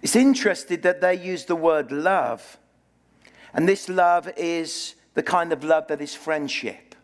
It's 0.00 0.14
interesting 0.14 0.82
that 0.82 1.00
they 1.00 1.14
use 1.14 1.44
the 1.44 1.56
word 1.56 1.90
love, 1.90 2.58
and 3.52 3.68
this 3.68 3.88
love 3.88 4.30
is 4.36 4.94
the 5.14 5.22
kind 5.24 5.52
of 5.52 5.64
love 5.64 5.88
that 5.88 6.00
is 6.00 6.14
friendship, 6.14 6.94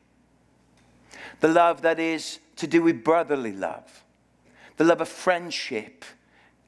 the 1.40 1.48
love 1.48 1.82
that 1.82 1.98
is 1.98 2.38
to 2.56 2.68
do 2.68 2.82
with 2.82 3.02
brotherly 3.02 3.52
love 3.52 4.03
the 4.76 4.84
love 4.84 5.00
of 5.00 5.08
friendship, 5.08 6.04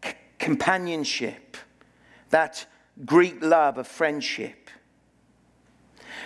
c- 0.05 0.13
companionship, 0.39 1.57
that 2.31 2.67
Greek 3.05 3.43
love 3.43 3.79
of 3.79 3.87
friendship. 3.87 4.71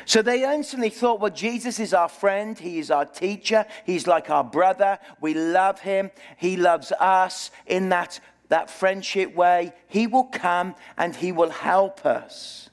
So 0.05 0.23
they 0.23 0.51
instantly 0.51 0.91
thought, 0.91 1.21
well, 1.21 1.31
Jesus 1.31 1.79
is 1.79 1.93
our 1.93 2.09
friend. 2.09 2.59
He 2.59 2.79
is 2.79 2.91
our 2.91 3.05
teacher. 3.05 3.67
He's 3.85 4.07
like 4.07 4.31
our 4.31 4.45
brother. 4.45 4.99
We 5.21 5.35
love 5.35 5.81
him. 5.81 6.11
He 6.37 6.57
loves 6.57 6.93
us 6.93 7.51
in 7.67 7.91
that, 7.91 8.21
that 8.49 8.71
friendship 8.71 9.35
way. 9.35 9.73
He 9.89 10.07
will 10.07 10.25
come 10.25 10.75
and 10.97 11.15
he 11.15 11.33
will 11.33 11.51
help 11.51 12.07
us. 12.07 12.70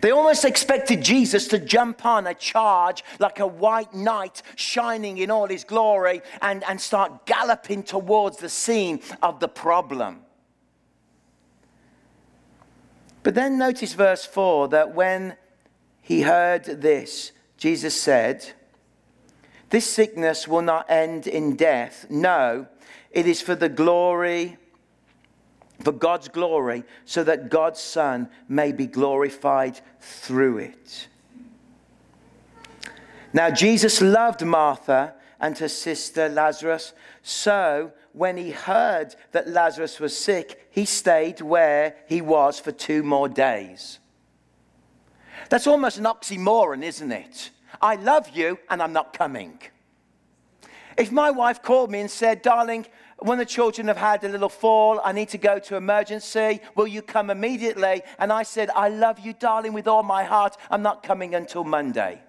They 0.00 0.10
almost 0.10 0.44
expected 0.44 1.02
Jesus 1.02 1.48
to 1.48 1.58
jump 1.58 2.04
on 2.04 2.26
a 2.26 2.34
charge 2.34 3.04
like 3.18 3.40
a 3.40 3.46
white 3.46 3.94
knight 3.94 4.42
shining 4.56 5.18
in 5.18 5.30
all 5.30 5.46
his 5.46 5.64
glory 5.64 6.22
and, 6.42 6.64
and 6.64 6.80
start 6.80 7.26
galloping 7.26 7.82
towards 7.82 8.38
the 8.38 8.48
scene 8.48 9.00
of 9.22 9.40
the 9.40 9.48
problem. 9.48 10.20
But 13.22 13.34
then 13.34 13.56
notice 13.58 13.94
verse 13.94 14.26
4 14.26 14.68
that 14.68 14.94
when 14.94 15.36
he 16.02 16.22
heard 16.22 16.64
this, 16.64 17.32
Jesus 17.56 17.98
said, 17.98 18.52
This 19.70 19.86
sickness 19.86 20.46
will 20.46 20.62
not 20.62 20.90
end 20.90 21.26
in 21.26 21.56
death. 21.56 22.06
No, 22.10 22.66
it 23.10 23.26
is 23.26 23.40
for 23.40 23.54
the 23.54 23.70
glory 23.70 24.58
for 25.84 25.92
God's 25.92 26.28
glory, 26.28 26.84
so 27.04 27.22
that 27.24 27.50
God's 27.50 27.80
Son 27.80 28.28
may 28.48 28.72
be 28.72 28.86
glorified 28.86 29.80
through 30.00 30.58
it. 30.58 31.08
Now, 33.32 33.50
Jesus 33.50 34.00
loved 34.00 34.44
Martha 34.44 35.14
and 35.40 35.58
her 35.58 35.68
sister 35.68 36.28
Lazarus, 36.28 36.94
so 37.22 37.92
when 38.12 38.36
he 38.36 38.52
heard 38.52 39.14
that 39.32 39.48
Lazarus 39.48 39.98
was 39.98 40.16
sick, 40.16 40.68
he 40.70 40.84
stayed 40.84 41.40
where 41.40 41.96
he 42.06 42.20
was 42.20 42.60
for 42.60 42.70
two 42.70 43.02
more 43.02 43.28
days. 43.28 43.98
That's 45.50 45.66
almost 45.66 45.98
an 45.98 46.04
oxymoron, 46.04 46.82
isn't 46.82 47.12
it? 47.12 47.50
I 47.82 47.96
love 47.96 48.30
you 48.30 48.58
and 48.70 48.80
I'm 48.82 48.92
not 48.92 49.12
coming. 49.12 49.58
If 50.96 51.10
my 51.10 51.30
wife 51.30 51.60
called 51.60 51.90
me 51.90 52.00
and 52.00 52.10
said, 52.10 52.40
Darling, 52.40 52.86
when 53.18 53.38
the 53.38 53.44
children 53.44 53.88
have 53.88 53.96
had 53.96 54.24
a 54.24 54.28
little 54.28 54.48
fall, 54.48 55.00
I 55.04 55.12
need 55.12 55.28
to 55.30 55.38
go 55.38 55.58
to 55.58 55.76
emergency. 55.76 56.60
Will 56.74 56.86
you 56.86 57.02
come 57.02 57.30
immediately? 57.30 58.02
And 58.18 58.32
I 58.32 58.42
said, 58.42 58.70
I 58.74 58.88
love 58.88 59.20
you, 59.20 59.32
darling, 59.32 59.72
with 59.72 59.86
all 59.86 60.02
my 60.02 60.24
heart. 60.24 60.56
I'm 60.70 60.82
not 60.82 61.02
coming 61.02 61.34
until 61.34 61.64
Monday. 61.64 62.20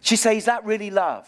She 0.00 0.16
says, 0.16 0.38
Is 0.38 0.44
that 0.46 0.64
really 0.64 0.90
love? 0.90 1.26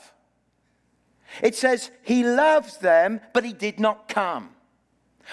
It 1.42 1.54
says, 1.54 1.90
He 2.02 2.25
loves 2.25 2.78
them, 2.78 3.21
but 3.33 3.45
He 3.45 3.52
did 3.52 3.78
not 3.78 4.09
come. 4.09 4.50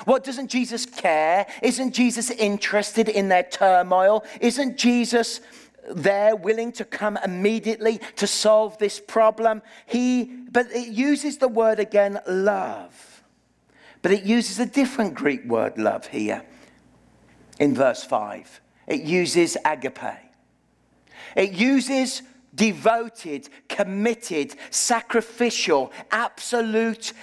What 0.06 0.24
doesn't 0.24 0.50
Jesus 0.50 0.86
care? 0.86 1.48
Isn't 1.64 1.94
Jesus 1.94 2.30
interested 2.30 3.10
in 3.10 3.30
their 3.30 3.44
turmoil? 3.44 4.24
Isn't 4.42 4.78
Jesus 4.78 5.42
there 5.90 6.36
willing 6.36 6.72
to 6.74 6.86
come 6.86 7.18
immediately 7.24 8.00
to 8.18 8.28
solve 8.28 8.78
this 8.78 9.00
problem. 9.00 9.62
He, 9.86 10.26
but 10.52 10.72
it 10.72 10.90
uses 10.90 11.38
the 11.38 11.48
word 11.48 11.80
again, 11.80 12.20
love. 12.28 13.24
But 14.02 14.12
it 14.12 14.24
uses 14.24 14.60
a 14.60 14.66
different 14.66 15.16
Greek 15.16 15.46
word, 15.46 15.78
love, 15.78 16.08
here 16.08 16.44
in 17.60 17.74
verse 17.74 18.04
5. 18.04 18.62
It 18.88 19.02
uses 19.02 19.58
agape. 19.66 19.98
It 21.36 21.54
uses 21.54 22.22
devoted, 22.56 23.50
committed, 23.68 24.56
sacrificial, 24.70 25.92
absolute, 26.12 27.14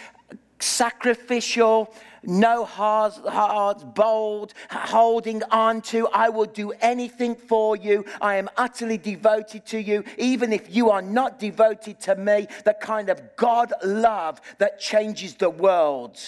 sacrificial, 0.59 1.95
no 2.27 2.65
hearts, 2.65 3.19
hearts 3.19 3.85
bold, 3.85 4.55
holding 4.71 5.43
on 5.45 5.83
to. 5.83 6.09
I 6.09 6.29
will 6.29 6.47
do 6.47 6.73
anything 6.81 7.35
for 7.35 7.77
you. 7.77 8.05
I 8.21 8.37
am 8.37 8.49
utterly 8.57 8.99
devoted 8.99 9.67
to 9.67 9.79
you, 9.79 10.05
even 10.19 10.53
if 10.53 10.75
you 10.75 10.91
are 10.91 11.03
not 11.03 11.39
devoted 11.39 12.01
to 12.03 12.17
me. 12.17 12.47
The 12.65 12.75
kind 12.75 13.09
of 13.09 13.37
God 13.37 13.73
love 13.83 14.41
that 14.59 14.81
changes 14.81 15.35
the 15.35 15.51
world. 15.51 16.19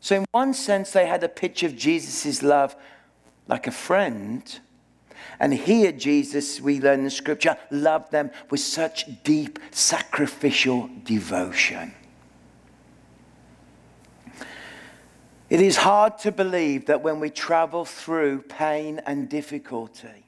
So, 0.00 0.16
in 0.16 0.24
one 0.32 0.54
sense, 0.54 0.92
they 0.92 1.06
had 1.06 1.22
a 1.22 1.28
picture 1.28 1.66
of 1.66 1.76
Jesus' 1.76 2.42
love 2.42 2.74
like 3.46 3.66
a 3.66 3.72
friend. 3.72 4.60
And 5.38 5.54
here, 5.54 5.92
Jesus, 5.92 6.60
we 6.60 6.80
learn 6.80 7.00
in 7.00 7.10
Scripture, 7.10 7.56
loved 7.70 8.12
them 8.12 8.30
with 8.50 8.60
such 8.60 9.22
deep 9.22 9.58
sacrificial 9.70 10.90
devotion. 11.04 11.94
It 15.50 15.60
is 15.60 15.76
hard 15.76 16.16
to 16.18 16.30
believe 16.30 16.86
that 16.86 17.02
when 17.02 17.18
we 17.18 17.28
travel 17.28 17.84
through 17.84 18.42
pain 18.42 19.00
and 19.04 19.28
difficulty, 19.28 20.26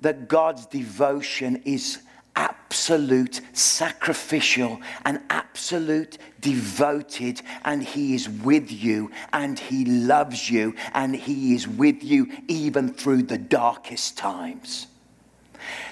that 0.00 0.26
God's 0.26 0.64
devotion 0.64 1.62
is 1.66 1.98
absolute, 2.34 3.42
sacrificial, 3.52 4.80
and 5.04 5.20
absolute 5.28 6.16
devoted, 6.40 7.42
and 7.64 7.82
He 7.82 8.14
is 8.14 8.26
with 8.28 8.72
you, 8.72 9.10
and 9.34 9.58
He 9.58 9.84
loves 9.84 10.48
you, 10.48 10.74
and 10.94 11.14
He 11.14 11.54
is 11.54 11.68
with 11.68 12.02
you 12.02 12.32
even 12.46 12.94
through 12.94 13.24
the 13.24 13.38
darkest 13.38 14.16
times. 14.16 14.86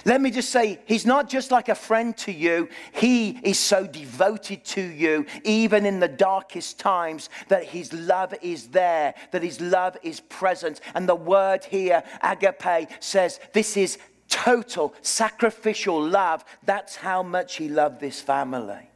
Let 0.04 0.20
me 0.20 0.30
just 0.30 0.50
say, 0.50 0.80
he's 0.84 1.06
not 1.06 1.28
just 1.28 1.50
like 1.50 1.68
a 1.68 1.74
friend 1.74 2.16
to 2.18 2.32
you, 2.32 2.68
he 2.92 3.38
is 3.42 3.58
so 3.58 3.86
devoted 3.86 4.64
to 4.66 4.80
you, 4.80 5.26
even 5.44 5.86
in 5.86 6.00
the 6.00 6.08
darkest 6.08 6.78
times, 6.78 7.28
that 7.48 7.64
his 7.64 7.92
love 7.92 8.34
is 8.42 8.68
there, 8.68 9.14
that 9.32 9.42
his 9.42 9.60
love 9.60 9.96
is 10.02 10.20
present. 10.20 10.80
And 10.94 11.08
the 11.08 11.14
word 11.14 11.64
here, 11.64 12.02
agape, 12.22 12.88
says 13.00 13.40
this 13.52 13.76
is 13.76 13.98
total 14.28 14.94
sacrificial 15.02 16.02
love. 16.02 16.44
That's 16.64 16.96
how 16.96 17.22
much 17.22 17.56
he 17.56 17.68
loved 17.68 18.00
this 18.00 18.20
family. 18.20 18.90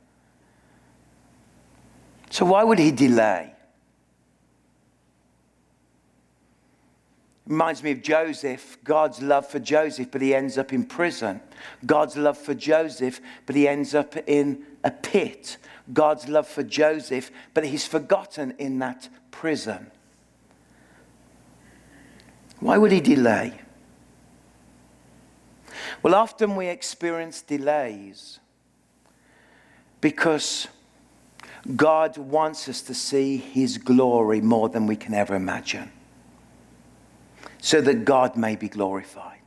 So, 2.30 2.46
why 2.46 2.62
would 2.62 2.78
he 2.78 2.90
delay? 2.90 3.54
Reminds 7.50 7.82
me 7.82 7.90
of 7.90 8.00
Joseph, 8.00 8.78
God's 8.84 9.20
love 9.20 9.44
for 9.44 9.58
Joseph, 9.58 10.12
but 10.12 10.22
he 10.22 10.36
ends 10.36 10.56
up 10.56 10.72
in 10.72 10.84
prison. 10.84 11.40
God's 11.84 12.16
love 12.16 12.38
for 12.38 12.54
Joseph, 12.54 13.20
but 13.44 13.56
he 13.56 13.66
ends 13.66 13.92
up 13.92 14.16
in 14.28 14.64
a 14.84 14.92
pit. 14.92 15.56
God's 15.92 16.28
love 16.28 16.46
for 16.46 16.62
Joseph, 16.62 17.32
but 17.52 17.66
he's 17.66 17.84
forgotten 17.84 18.54
in 18.58 18.78
that 18.78 19.08
prison. 19.32 19.90
Why 22.60 22.78
would 22.78 22.92
he 22.92 23.00
delay? 23.00 23.60
Well, 26.04 26.14
often 26.14 26.54
we 26.54 26.68
experience 26.68 27.42
delays 27.42 28.38
because 30.00 30.68
God 31.74 32.16
wants 32.16 32.68
us 32.68 32.80
to 32.82 32.94
see 32.94 33.38
his 33.38 33.76
glory 33.76 34.40
more 34.40 34.68
than 34.68 34.86
we 34.86 34.94
can 34.94 35.14
ever 35.14 35.34
imagine, 35.34 35.90
so 37.60 37.80
that 37.80 38.04
God 38.04 38.36
may 38.36 38.56
be 38.56 38.68
glorified. 38.68 39.40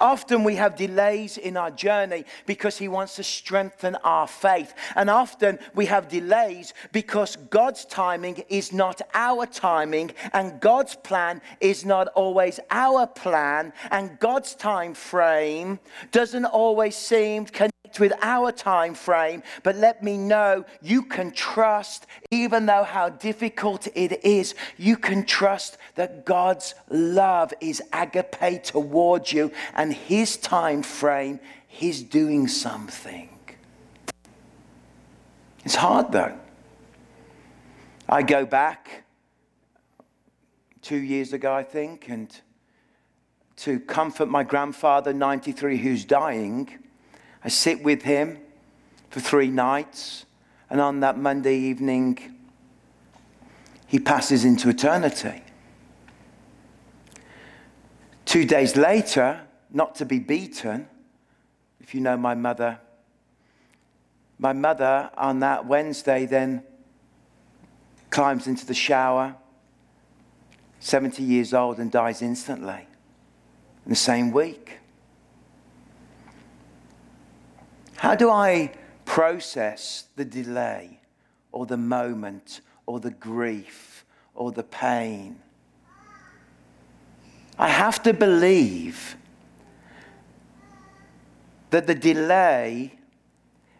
Often 0.00 0.44
we 0.44 0.56
have 0.56 0.76
delays 0.76 1.38
in 1.38 1.56
our 1.56 1.70
journey 1.70 2.24
because 2.46 2.78
He 2.78 2.88
wants 2.88 3.16
to 3.16 3.22
strengthen 3.22 3.96
our 3.96 4.26
faith. 4.26 4.74
And 4.94 5.10
often 5.10 5.58
we 5.74 5.86
have 5.86 6.08
delays 6.08 6.74
because 6.92 7.36
God's 7.36 7.84
timing 7.84 8.44
is 8.48 8.72
not 8.72 9.00
our 9.14 9.46
timing, 9.46 10.12
and 10.32 10.60
God's 10.60 10.94
plan 10.96 11.40
is 11.60 11.84
not 11.84 12.08
always 12.08 12.60
our 12.70 13.06
plan, 13.06 13.72
and 13.90 14.18
God's 14.18 14.54
time 14.54 14.94
frame 14.94 15.78
doesn't 16.10 16.44
always 16.46 16.96
seem 16.96 17.46
with 17.98 18.12
our 18.22 18.52
time 18.52 18.94
frame, 18.94 19.42
but 19.62 19.76
let 19.76 20.02
me 20.02 20.16
know 20.16 20.64
you 20.80 21.02
can 21.02 21.30
trust, 21.32 22.06
even 22.30 22.66
though 22.66 22.84
how 22.84 23.08
difficult 23.08 23.88
it 23.94 24.24
is, 24.24 24.54
you 24.76 24.96
can 24.96 25.24
trust 25.24 25.78
that 25.94 26.24
God's 26.24 26.74
love 26.88 27.52
is 27.60 27.82
agape 27.92 28.64
towards 28.64 29.32
you 29.32 29.52
and 29.74 29.92
his 29.92 30.36
time 30.36 30.82
frame, 30.82 31.40
he's 31.66 32.02
doing 32.02 32.48
something. 32.48 33.28
It's 35.64 35.76
hard 35.76 36.12
though. 36.12 36.36
I 38.08 38.22
go 38.22 38.44
back 38.44 39.04
two 40.82 40.98
years 40.98 41.32
ago, 41.32 41.52
I 41.52 41.62
think, 41.62 42.08
and 42.08 42.28
to 43.56 43.78
comfort 43.78 44.26
my 44.26 44.42
grandfather, 44.42 45.12
93, 45.12 45.78
who's 45.78 46.04
dying. 46.04 46.81
I 47.44 47.48
sit 47.48 47.82
with 47.82 48.02
him 48.02 48.38
for 49.10 49.20
three 49.20 49.48
nights, 49.48 50.24
and 50.70 50.80
on 50.80 51.00
that 51.00 51.18
Monday 51.18 51.56
evening, 51.56 52.18
he 53.86 53.98
passes 53.98 54.44
into 54.44 54.68
eternity. 54.68 55.42
Two 58.24 58.46
days 58.46 58.76
later, 58.76 59.42
not 59.70 59.94
to 59.96 60.06
be 60.06 60.18
beaten, 60.18 60.88
if 61.80 61.94
you 61.94 62.00
know 62.00 62.16
my 62.16 62.34
mother, 62.34 62.78
my 64.38 64.52
mother 64.52 65.10
on 65.16 65.40
that 65.40 65.66
Wednesday 65.66 66.26
then 66.26 66.62
climbs 68.10 68.46
into 68.46 68.64
the 68.64 68.74
shower, 68.74 69.34
70 70.80 71.22
years 71.22 71.52
old, 71.52 71.78
and 71.78 71.90
dies 71.90 72.22
instantly 72.22 72.86
in 73.84 73.90
the 73.90 73.96
same 73.96 74.32
week. 74.32 74.78
How 78.02 78.16
do 78.16 78.30
I 78.30 78.72
process 79.04 80.06
the 80.16 80.24
delay 80.24 80.98
or 81.52 81.66
the 81.66 81.76
moment 81.76 82.60
or 82.84 82.98
the 82.98 83.12
grief 83.12 84.04
or 84.34 84.50
the 84.50 84.64
pain? 84.64 85.38
I 87.56 87.68
have 87.68 88.02
to 88.02 88.12
believe 88.12 89.14
that 91.70 91.86
the 91.86 91.94
delay 91.94 92.98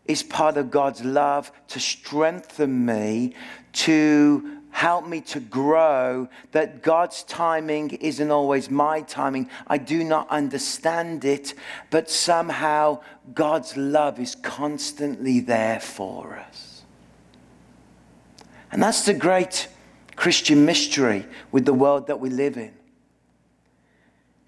is 0.04 0.22
part 0.22 0.56
of 0.56 0.70
God's 0.70 1.04
love 1.04 1.50
to 1.66 1.80
strengthen 1.80 2.86
me, 2.86 3.34
to 3.72 4.61
help 4.72 5.06
me 5.06 5.20
to 5.20 5.38
grow, 5.38 6.28
that 6.50 6.82
God's 6.82 7.22
timing 7.22 7.90
isn't 7.90 8.30
always 8.30 8.68
my 8.70 9.02
timing. 9.02 9.48
I 9.66 9.78
do 9.78 10.02
not 10.02 10.28
understand 10.28 11.24
it, 11.24 11.54
but 11.90 12.10
somehow 12.10 13.00
God's 13.32 13.76
love 13.76 14.18
is 14.18 14.34
constantly 14.34 15.38
there 15.40 15.78
for 15.78 16.36
us. 16.36 16.82
And 18.72 18.82
that's 18.82 19.04
the 19.04 19.14
great 19.14 19.68
Christian 20.16 20.64
mystery 20.64 21.26
with 21.52 21.66
the 21.66 21.74
world 21.74 22.06
that 22.06 22.18
we 22.18 22.30
live 22.30 22.56
in. 22.56 22.72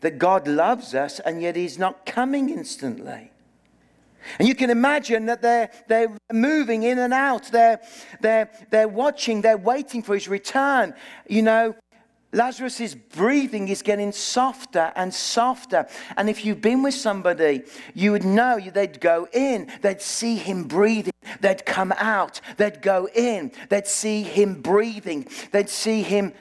That 0.00 0.18
God 0.18 0.48
loves 0.48 0.94
us, 0.94 1.20
and 1.20 1.42
yet 1.42 1.54
He's 1.54 1.78
not 1.78 2.06
coming 2.06 2.48
instantly. 2.48 3.30
And 4.38 4.48
you 4.48 4.54
can 4.54 4.70
imagine 4.70 5.26
that 5.26 5.42
they're, 5.42 5.70
they're 5.88 6.16
moving 6.32 6.82
in 6.82 6.98
and 6.98 7.12
out. 7.12 7.50
They're, 7.50 7.80
they're, 8.20 8.50
they're 8.70 8.88
watching, 8.88 9.42
they're 9.42 9.56
waiting 9.56 10.02
for 10.02 10.14
his 10.14 10.28
return. 10.28 10.94
You 11.28 11.42
know, 11.42 11.74
Lazarus's 12.34 12.94
breathing 12.94 13.68
is 13.68 13.82
getting 13.82 14.10
softer 14.10 14.92
and 14.96 15.14
softer. 15.14 15.86
And 16.16 16.28
if 16.28 16.44
you've 16.44 16.60
been 16.60 16.82
with 16.82 16.94
somebody, 16.94 17.62
you 17.94 18.12
would 18.12 18.24
know 18.24 18.58
they'd 18.58 19.00
go 19.00 19.28
in, 19.32 19.70
they'd 19.82 20.02
see 20.02 20.36
him 20.36 20.64
breathing, 20.64 21.12
they'd 21.40 21.64
come 21.64 21.92
out, 21.96 22.40
they'd 22.56 22.82
go 22.82 23.08
in, 23.14 23.52
they'd 23.68 23.86
see 23.86 24.22
him 24.22 24.60
breathing, 24.60 25.28
they'd 25.52 25.70
see 25.70 26.02
him 26.02 26.32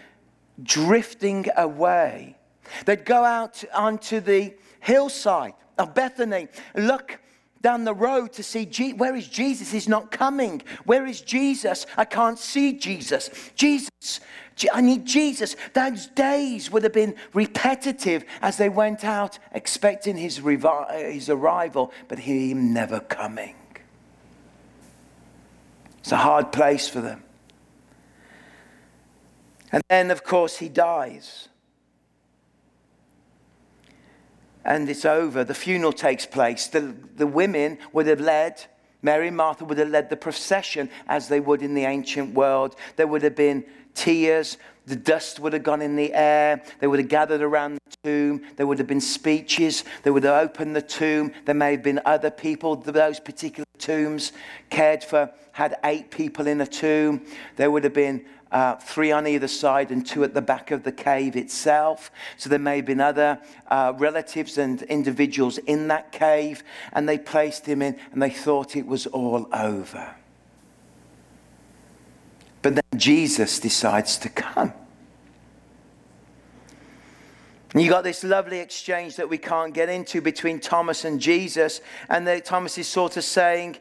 drifting 0.61 1.45
away. 1.55 2.37
They'd 2.85 3.05
go 3.05 3.23
out 3.23 3.63
onto 3.73 4.19
the 4.19 4.55
hillside 4.79 5.53
of 5.77 5.93
Bethany, 5.93 6.47
look 6.75 7.19
down 7.63 7.85
the 7.85 7.93
road 7.93 8.33
to 8.33 8.43
see, 8.43 8.65
Je- 8.65 8.93
where 8.93 9.15
is 9.15 9.27
Jesus? 9.27 9.71
He's 9.71 9.87
not 9.87 10.11
coming. 10.11 10.61
Where 10.83 11.07
is 11.07 11.21
Jesus? 11.21 11.87
I 11.97 12.05
can't 12.05 12.37
see 12.37 12.73
Jesus. 12.73 13.29
Jesus, 13.55 14.19
I 14.71 14.81
need 14.81 15.05
Jesus. 15.05 15.55
Those 15.73 16.07
days 16.07 16.69
would 16.69 16.83
have 16.83 16.93
been 16.93 17.15
repetitive 17.33 18.25
as 18.41 18.57
they 18.57 18.69
went 18.69 19.03
out 19.03 19.39
expecting 19.53 20.17
his, 20.17 20.41
revi- 20.41 21.13
his 21.13 21.29
arrival, 21.29 21.91
but 22.09 22.19
him 22.19 22.73
never 22.73 22.99
coming. 22.99 23.55
It's 25.99 26.11
a 26.11 26.17
hard 26.17 26.51
place 26.51 26.89
for 26.89 26.99
them. 26.99 27.23
And 29.71 29.81
then, 29.89 30.11
of 30.11 30.23
course, 30.23 30.57
he 30.57 30.67
dies 30.67 31.47
and 34.65 34.89
it's 34.89 35.05
over. 35.05 35.43
The 35.43 35.53
funeral 35.53 35.93
takes 35.93 36.25
place. 36.25 36.67
The, 36.67 36.95
the 37.15 37.27
women 37.27 37.77
would 37.91 38.07
have 38.07 38.21
led, 38.21 38.65
Mary 39.01 39.27
and 39.27 39.37
Martha 39.37 39.65
would 39.65 39.77
have 39.77 39.89
led 39.89 40.09
the 40.09 40.15
procession 40.15 40.89
as 41.07 41.27
they 41.27 41.39
would 41.39 41.61
in 41.61 41.73
the 41.73 41.85
ancient 41.85 42.33
world. 42.33 42.75
There 42.95 43.07
would 43.07 43.21
have 43.21 43.35
been 43.35 43.65
tears. 43.93 44.57
The 44.85 44.95
dust 44.95 45.39
would 45.39 45.53
have 45.53 45.63
gone 45.63 45.81
in 45.81 45.95
the 45.95 46.13
air. 46.13 46.61
They 46.79 46.87
would 46.87 46.99
have 46.99 47.09
gathered 47.09 47.41
around 47.41 47.79
the 47.85 47.95
tomb. 48.03 48.43
There 48.55 48.65
would 48.65 48.79
have 48.79 48.87
been 48.87 49.01
speeches. 49.01 49.83
They 50.03 50.11
would 50.11 50.23
have 50.23 50.43
opened 50.43 50.75
the 50.75 50.81
tomb. 50.81 51.33
There 51.45 51.55
may 51.55 51.71
have 51.71 51.83
been 51.83 52.01
other 52.05 52.31
people. 52.31 52.75
Those 52.75 53.19
particular 53.19 53.62
tombs 53.77 54.31
cared 54.69 55.03
for, 55.03 55.31
had 55.51 55.77
eight 55.83 56.11
people 56.11 56.47
in 56.47 56.61
a 56.61 56.67
tomb. 56.67 57.25
There 57.55 57.71
would 57.71 57.83
have 57.83 57.93
been 57.93 58.25
uh, 58.51 58.75
three 58.75 59.11
on 59.11 59.25
either 59.25 59.47
side 59.47 59.91
and 59.91 60.05
two 60.05 60.23
at 60.23 60.33
the 60.33 60.41
back 60.41 60.71
of 60.71 60.83
the 60.83 60.91
cave 60.91 61.35
itself. 61.35 62.11
So 62.37 62.49
there 62.49 62.59
may 62.59 62.77
have 62.77 62.85
been 62.85 63.01
other 63.01 63.39
uh, 63.67 63.93
relatives 63.97 64.57
and 64.57 64.81
individuals 64.83 65.57
in 65.57 65.87
that 65.87 66.11
cave, 66.11 66.63
and 66.93 67.09
they 67.09 67.17
placed 67.17 67.65
him 67.65 67.81
in 67.81 67.97
and 68.11 68.21
they 68.21 68.29
thought 68.29 68.75
it 68.75 68.85
was 68.85 69.07
all 69.07 69.47
over. 69.51 70.15
But 72.61 72.75
then 72.75 72.99
Jesus 72.99 73.59
decides 73.59 74.17
to 74.19 74.29
come. 74.29 74.73
You 77.75 77.89
got 77.89 78.03
this 78.03 78.23
lovely 78.23 78.59
exchange 78.59 79.15
that 79.15 79.27
we 79.27 79.39
can't 79.39 79.73
get 79.73 79.89
into 79.89 80.21
between 80.21 80.59
Thomas 80.59 81.05
and 81.05 81.19
Jesus. 81.19 81.81
And 82.07 82.27
the, 82.27 82.39
Thomas 82.39 82.77
is 82.77 82.87
sort 82.87 83.17
of 83.17 83.23
saying, 83.23 83.77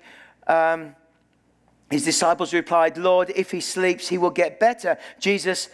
um, 0.46 0.96
his 1.90 2.04
disciples 2.04 2.54
replied, 2.54 2.96
Lord, 2.96 3.30
if 3.36 3.50
he 3.50 3.60
sleeps, 3.60 4.08
he 4.08 4.16
will 4.16 4.30
get 4.30 4.58
better. 4.58 4.96
Jesus, 5.20 5.68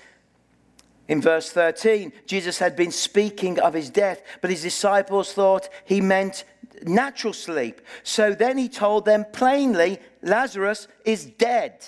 in 1.06 1.20
verse 1.20 1.50
13, 1.52 2.12
Jesus 2.26 2.58
had 2.58 2.74
been 2.74 2.90
speaking 2.90 3.60
of 3.60 3.72
his 3.72 3.88
death, 3.88 4.22
but 4.40 4.50
his 4.50 4.62
disciples 4.62 5.32
thought 5.32 5.68
he 5.84 6.00
meant 6.00 6.44
natural 6.82 7.32
sleep. 7.32 7.80
So 8.02 8.34
then 8.34 8.58
he 8.58 8.68
told 8.68 9.04
them 9.04 9.26
plainly, 9.32 10.00
Lazarus 10.22 10.88
is 11.04 11.24
dead. 11.24 11.86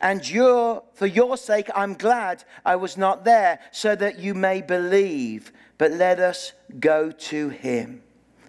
And 0.00 0.24
for 0.24 1.06
your 1.06 1.36
sake, 1.36 1.70
I'm 1.74 1.94
glad 1.94 2.44
I 2.64 2.76
was 2.76 2.96
not 2.96 3.24
there, 3.24 3.60
so 3.70 3.94
that 3.96 4.18
you 4.18 4.34
may 4.34 4.62
believe. 4.62 5.52
but 5.78 5.90
let 5.90 6.20
us 6.20 6.52
go 6.78 7.10
to 7.10 7.48
him. 7.48 8.02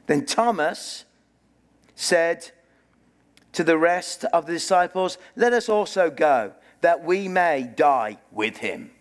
Then 0.05 0.23
Thomas 0.23 1.05
said 1.95 2.51
to 3.53 3.63
the 3.63 3.75
rest 3.75 4.25
of 4.25 4.45
the 4.45 4.53
disciples, 4.53 5.17
Let 5.35 5.51
us 5.51 5.67
also 5.67 6.11
go, 6.11 6.53
that 6.81 7.03
we 7.03 7.27
may 7.27 7.63
die 7.63 8.17
with 8.31 8.57
him. 8.57 8.91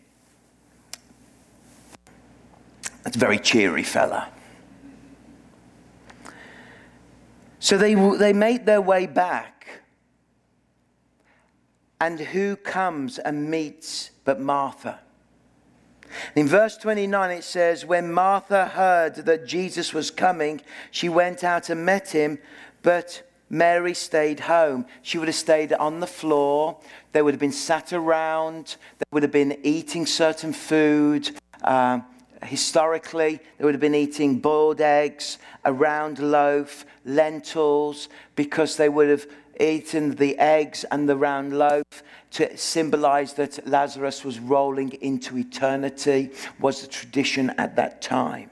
That's 3.03 3.17
a 3.17 3.19
very 3.19 3.39
cheery 3.39 3.83
fella. 3.83 4.29
So 7.59 7.77
they, 7.77 7.95
they 7.95 8.33
made 8.33 8.65
their 8.65 8.81
way 8.81 9.07
back. 9.07 9.62
And 12.03 12.19
who 12.19 12.57
comes 12.57 13.21
and 13.21 13.49
meets 13.49 14.11
but 14.25 14.41
Martha? 14.41 14.99
In 16.35 16.49
verse 16.49 16.77
29, 16.77 17.31
it 17.31 17.45
says, 17.45 17.87
When 17.87 18.13
Martha 18.13 18.67
heard 18.67 19.15
that 19.15 19.47
Jesus 19.47 19.95
was 19.95 20.11
coming, 20.11 20.63
she 20.91 21.09
went 21.09 21.45
out 21.45 21.71
and 21.71 21.87
met 21.87 22.11
him, 22.11 22.41
but 22.83 23.23
Mary 23.49 23.95
stayed 23.95 24.41
home. 24.41 24.85
She 25.03 25.17
would 25.17 25.29
have 25.29 25.37
stayed 25.37 25.73
on 25.75 26.01
the 26.01 26.09
floor. 26.09 26.77
They 27.13 27.23
would 27.23 27.35
have 27.35 27.41
been 27.41 27.53
sat 27.53 27.93
around. 27.93 28.75
They 28.99 29.05
would 29.13 29.23
have 29.23 29.31
been 29.31 29.57
eating 29.63 30.05
certain 30.05 30.53
food. 30.53 31.31
Uh, 31.63 32.01
historically, 32.43 33.39
they 33.59 33.65
would 33.65 33.75
have 33.75 33.81
been 33.81 33.95
eating 33.95 34.41
boiled 34.41 34.81
eggs, 34.81 35.39
a 35.65 35.73
round 35.73 36.19
loaf, 36.19 36.85
lentils, 37.05 38.09
because 38.35 38.77
they 38.77 38.89
would 38.89 39.09
have 39.09 39.25
eaten 39.61 40.13
the 40.17 40.39
eggs 40.39 40.85
and 40.91 41.09
the 41.09 41.17
round 41.17 41.59
loaf 41.59 41.85
to 42.33 42.57
symbolize 42.57 43.35
that 43.35 43.67
Lazarus 43.67 44.25
was 44.25 44.39
rolling 44.39 44.93
into 44.95 45.37
eternity, 45.39 46.31
was 46.59 46.83
the 46.83 46.89
tradition 46.89 47.51
at 47.51 47.77
that 47.77 48.01
time. 48.03 48.51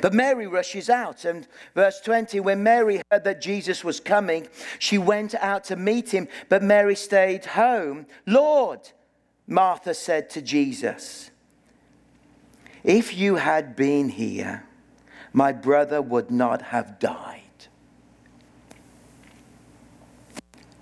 But 0.00 0.14
Mary 0.14 0.46
rushes 0.46 0.88
out, 0.88 1.24
and 1.24 1.48
verse 1.74 2.00
20 2.00 2.38
when 2.40 2.62
Mary 2.62 3.02
heard 3.10 3.24
that 3.24 3.40
Jesus 3.40 3.82
was 3.82 3.98
coming, 3.98 4.46
she 4.78 4.98
went 4.98 5.34
out 5.34 5.64
to 5.64 5.76
meet 5.76 6.10
him, 6.10 6.28
but 6.48 6.62
Mary 6.62 6.94
stayed 6.94 7.44
home. 7.44 8.06
Lord, 8.26 8.80
Martha 9.46 9.94
said 9.94 10.30
to 10.30 10.42
Jesus, 10.42 11.30
if 12.84 13.16
you 13.16 13.36
had 13.36 13.76
been 13.76 14.08
here, 14.08 14.64
my 15.32 15.52
brother 15.52 16.00
would 16.00 16.30
not 16.30 16.62
have 16.62 16.98
died. 16.98 17.39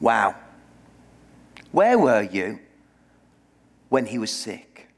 Wow. 0.00 0.36
Where 1.72 1.98
were 1.98 2.22
you 2.22 2.60
when 3.88 4.06
he 4.06 4.18
was 4.18 4.30
sick? 4.30 4.88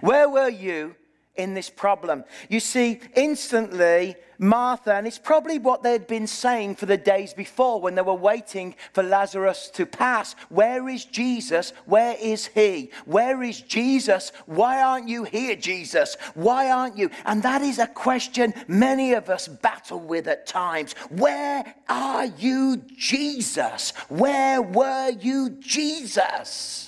Where 0.00 0.28
were 0.28 0.48
you 0.48 0.96
in 1.38 1.54
this 1.54 1.70
problem. 1.70 2.24
You 2.50 2.60
see, 2.60 3.00
instantly, 3.14 4.16
Martha, 4.38 4.94
and 4.94 5.06
it's 5.06 5.18
probably 5.18 5.58
what 5.58 5.82
they'd 5.82 6.06
been 6.06 6.26
saying 6.26 6.76
for 6.76 6.86
the 6.86 6.96
days 6.96 7.34
before 7.34 7.80
when 7.80 7.94
they 7.94 8.02
were 8.02 8.14
waiting 8.14 8.74
for 8.92 9.02
Lazarus 9.02 9.70
to 9.74 9.86
pass. 9.86 10.34
Where 10.48 10.88
is 10.88 11.04
Jesus? 11.04 11.72
Where 11.86 12.16
is 12.20 12.46
he? 12.48 12.90
Where 13.04 13.42
is 13.42 13.60
Jesus? 13.60 14.30
Why 14.46 14.82
aren't 14.82 15.08
you 15.08 15.24
here, 15.24 15.56
Jesus? 15.56 16.16
Why 16.34 16.70
aren't 16.70 16.96
you? 16.96 17.10
And 17.24 17.42
that 17.42 17.62
is 17.62 17.78
a 17.78 17.86
question 17.86 18.54
many 18.68 19.14
of 19.14 19.28
us 19.28 19.48
battle 19.48 20.00
with 20.00 20.28
at 20.28 20.46
times. 20.46 20.92
Where 21.10 21.74
are 21.88 22.26
you, 22.26 22.82
Jesus? 22.96 23.92
Where 24.08 24.62
were 24.62 25.10
you, 25.10 25.50
Jesus? 25.58 26.87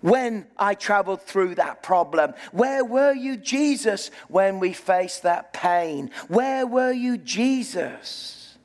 When 0.00 0.46
I 0.56 0.74
traveled 0.74 1.22
through 1.22 1.56
that 1.56 1.82
problem? 1.82 2.34
Where 2.52 2.84
were 2.84 3.12
you, 3.12 3.36
Jesus, 3.36 4.10
when 4.28 4.58
we 4.58 4.72
faced 4.72 5.22
that 5.22 5.52
pain? 5.52 6.10
Where 6.28 6.66
were 6.66 6.92
you, 6.92 7.16
Jesus? 7.18 8.56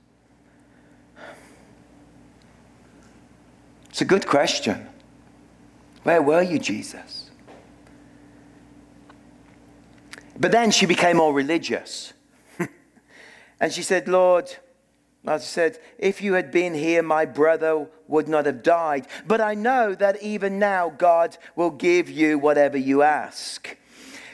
It's 3.89 4.01
a 4.01 4.05
good 4.05 4.27
question. 4.27 4.87
Where 6.03 6.21
were 6.21 6.41
you, 6.41 6.59
Jesus? 6.59 7.29
But 10.37 10.51
then 10.51 10.71
she 10.71 10.85
became 10.85 11.17
more 11.17 11.33
religious. 11.33 12.13
and 13.59 13.71
she 13.71 13.81
said, 13.81 14.07
Lord, 14.07 14.53
I 15.27 15.37
said, 15.37 15.79
if 15.97 16.21
you 16.21 16.33
had 16.33 16.51
been 16.51 16.73
here, 16.73 17.01
my 17.01 17.25
brother 17.25 17.87
would 18.07 18.27
not 18.27 18.45
have 18.45 18.61
died. 18.61 19.07
But 19.25 19.41
I 19.41 19.55
know 19.55 19.95
that 19.95 20.21
even 20.21 20.59
now, 20.59 20.89
God 20.89 21.37
will 21.55 21.71
give 21.71 22.09
you 22.09 22.37
whatever 22.37 22.77
you 22.77 23.01
ask. 23.01 23.75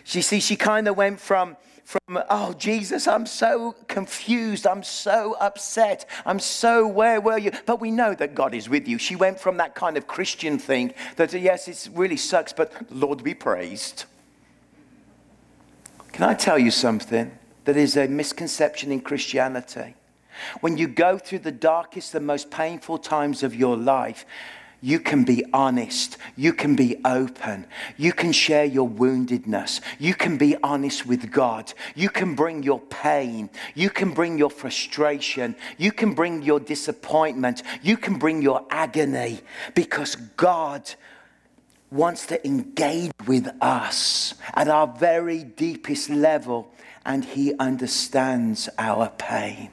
You 0.08 0.22
see, 0.22 0.40
she 0.42 0.56
kind 0.56 0.88
of 0.90 0.98
went 0.98 1.22
from, 1.22 1.56
from, 1.86 2.22
oh, 2.30 2.54
Jesus, 2.54 3.08
I'm 3.08 3.26
so 3.26 3.76
confused. 3.88 4.68
I'm 4.68 4.84
so 4.84 5.38
upset. 5.40 6.06
I'm 6.26 6.40
so, 6.40 6.86
where 6.86 7.22
were 7.22 7.38
you? 7.38 7.52
But 7.66 7.80
we 7.80 7.92
know 7.92 8.14
that 8.16 8.36
God 8.36 8.54
is 8.54 8.68
with 8.68 8.88
you. 8.88 8.98
She 8.98 9.16
went 9.16 9.40
from 9.40 9.58
that 9.58 9.76
kind 9.76 9.96
of 9.96 10.08
Christian 10.08 10.60
thing 10.60 10.94
that, 11.16 11.32
yes, 11.32 11.68
it 11.70 11.90
really 11.96 12.18
sucks, 12.18 12.52
but 12.52 12.74
Lord 12.92 13.24
be 13.24 13.34
praised. 13.34 14.06
Can 16.12 16.28
I 16.28 16.34
tell 16.34 16.60
you 16.60 16.72
something 16.72 17.32
that 17.64 17.78
is 17.78 17.96
a 17.96 18.08
misconception 18.08 18.92
in 18.92 19.00
Christianity? 19.00 19.96
When 20.62 20.78
you 20.78 20.88
go 20.88 21.18
through 21.18 21.40
the 21.40 21.52
darkest, 21.52 22.12
the 22.12 22.20
most 22.20 22.52
painful 22.52 22.98
times 22.98 23.44
of 23.44 23.56
your 23.56 23.78
life, 23.78 24.26
you 24.84 25.00
can 25.00 25.24
be 25.24 25.46
honest. 25.54 26.18
You 26.36 26.54
can 26.54 26.76
be 26.76 26.98
open. 27.06 27.68
You 27.98 28.12
can 28.12 28.32
share 28.32 28.66
your 28.66 28.90
woundedness. 28.90 29.80
You 30.00 30.16
can 30.16 30.38
be 30.38 30.56
honest 30.64 31.06
with 31.06 31.32
God. 31.32 31.72
You 31.96 32.10
can 32.10 32.34
bring 32.34 32.64
your 32.64 32.80
pain. 32.80 33.52
You 33.76 33.92
can 33.92 34.12
bring 34.12 34.40
your 34.40 34.50
frustration. 34.50 35.56
You 35.78 35.92
can 35.92 36.16
bring 36.16 36.42
your 36.42 36.60
disappointment. 36.60 37.62
You 37.84 37.96
can 37.96 38.18
bring 38.18 38.42
your 38.42 38.66
agony 38.72 39.42
because 39.76 40.16
God 40.16 40.92
wants 41.92 42.26
to 42.28 42.48
engage 42.48 43.12
with 43.28 43.50
us 43.62 44.34
at 44.56 44.68
our 44.68 44.88
very 44.88 45.44
deepest 45.44 46.10
level 46.10 46.72
and 47.06 47.24
He 47.24 47.54
understands 47.60 48.68
our 48.80 49.10
pain. 49.10 49.70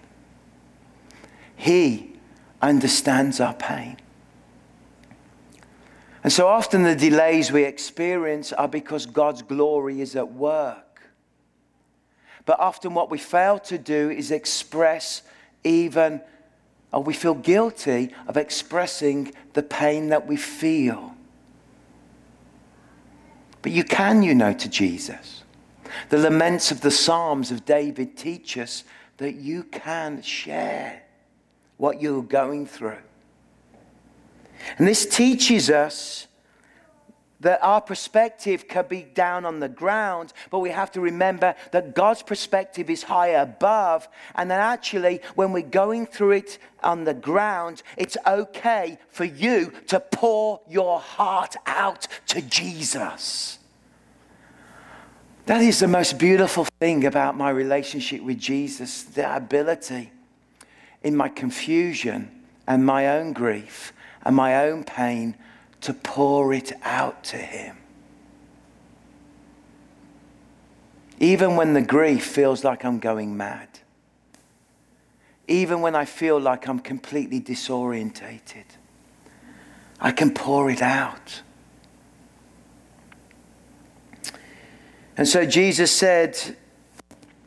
He 1.59 2.13
understands 2.63 3.41
our 3.41 3.53
pain. 3.53 3.97
And 6.23 6.33
so 6.33 6.47
often 6.47 6.85
the 6.85 6.95
delays 6.95 7.51
we 7.51 7.65
experience 7.65 8.53
are 8.53 8.69
because 8.69 9.07
God's 9.07 9.43
glory 9.43 10.01
is 10.01 10.15
at 10.15 10.33
work. 10.33 11.03
But 12.47 12.61
often 12.61 12.95
what 12.95 13.11
we 13.11 13.19
fail 13.19 13.59
to 13.59 13.77
do 13.77 14.09
is 14.09 14.31
express 14.31 15.23
even, 15.65 16.23
or 16.93 17.03
we 17.03 17.13
feel 17.13 17.35
guilty 17.35 18.15
of 18.29 18.37
expressing 18.37 19.33
the 19.55 19.63
pain 19.63 20.11
that 20.11 20.29
we 20.29 20.37
feel. 20.37 21.15
But 23.63 23.73
you 23.73 23.83
can, 23.83 24.23
you 24.23 24.35
know, 24.35 24.53
to 24.53 24.69
Jesus. 24.69 25.43
The 26.11 26.19
laments 26.19 26.71
of 26.71 26.83
the 26.83 26.93
Psalms 26.93 27.51
of 27.51 27.65
David 27.65 28.17
teach 28.17 28.57
us 28.57 28.85
that 29.17 29.35
you 29.35 29.65
can 29.65 30.23
share 30.23 31.03
what 31.79 32.03
you're 32.03 32.23
going 32.23 32.67
through. 32.67 32.99
And 34.77 34.87
this 34.87 35.07
teaches 35.07 35.71
us 35.71 36.27
that 37.41 37.63
our 37.63 37.81
perspective 37.81 38.67
can 38.67 38.85
be 38.89 39.03
down 39.03 39.45
on 39.45 39.61
the 39.61 39.69
ground, 39.69 40.33
but 40.51 40.59
we 40.59 40.71
have 40.71 40.91
to 40.91 41.01
remember 41.01 41.55
that 41.71 41.95
God's 41.95 42.23
perspective 42.23 42.91
is 42.91 43.05
high 43.05 43.29
above, 43.29 44.09
and 44.35 44.51
that 44.51 44.59
actually, 44.59 45.21
when 45.37 45.53
we're 45.53 45.63
going 45.63 46.07
through 46.07 46.33
it 46.33 46.59
on 46.83 47.05
the 47.05 47.15
ground, 47.15 47.85
it's 47.97 48.17
okay 48.27 48.99
for 49.09 49.25
you 49.25 49.73
to 49.87 50.01
pour 50.01 50.61
your 50.69 50.99
heart 50.99 51.55
out 51.67 52.09
to 52.27 52.43
Jesus. 52.43 53.61
That 55.47 55.63
is 55.63 55.79
the 55.79 55.89
most 55.89 56.19
beautiful 56.19 56.67
thing 56.81 57.07
about 57.07 57.37
my 57.37 57.51
relationship 57.51 58.21
with 58.23 58.39
Jesus, 58.39 59.05
the 59.05 59.35
ability 59.35 60.11
in 61.09 61.17
my 61.17 61.29
confusion 61.31 62.31
and 62.67 62.85
my 62.85 63.09
own 63.09 63.33
grief 63.33 63.95
and 64.27 64.37
my 64.37 64.67
own 64.67 64.85
pain 64.85 65.35
to 65.81 65.95
pour 65.95 66.53
it 66.53 66.71
out 66.83 67.25
to 67.25 67.39
Him. 67.39 67.79
Even 71.19 71.57
when 71.57 71.73
the 71.73 71.81
grief 71.81 72.27
feels 72.27 72.63
like 72.63 72.85
I'm 72.85 72.99
going 72.99 73.35
mad. 73.39 73.69
Even 75.49 75.81
when 75.81 75.97
I 75.97 76.05
feel 76.05 76.39
like 76.39 76.69
I'm 76.69 76.79
completely 76.79 77.41
disorientated. 77.41 78.67
I 79.99 80.13
can 80.13 80.35
pour 80.35 80.71
it 80.71 80.83
out. 80.83 81.41
And 85.17 85.27
so 85.27 85.47
Jesus 85.47 85.91
said, 85.91 86.57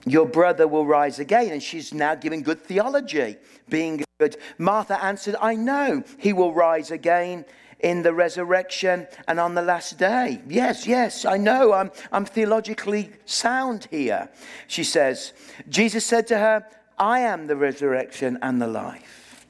your 0.06 0.26
brother 0.26 0.68
will 0.68 0.86
rise 0.86 1.20
again. 1.20 1.52
And 1.52 1.62
she's 1.62 1.94
now 1.94 2.16
giving 2.16 2.42
good 2.42 2.62
theology, 2.62 3.38
being 3.72 4.04
good. 4.20 4.38
Martha 4.60 5.04
answered, 5.04 5.36
I 5.42 5.56
know 5.56 6.04
he 6.20 6.34
will 6.34 6.54
rise 6.54 6.92
again 6.92 7.46
in 7.80 8.04
the 8.04 8.14
resurrection 8.14 9.08
and 9.28 9.40
on 9.40 9.56
the 9.56 9.64
last 9.64 9.98
day. 9.98 10.40
Yes, 10.48 10.86
yes, 10.86 11.26
I 11.26 11.38
know. 11.38 11.74
I'm, 11.74 11.90
I'm 12.12 12.26
theologically 12.26 13.10
sound 13.26 13.88
here. 13.90 14.30
She 14.68 14.84
says, 14.84 15.34
Jesus 15.68 16.06
said 16.06 16.28
to 16.28 16.38
her, 16.38 16.68
I 17.00 17.22
am 17.22 17.48
the 17.48 17.56
resurrection 17.56 18.38
and 18.44 18.62
the 18.62 18.68
life. 18.68 19.48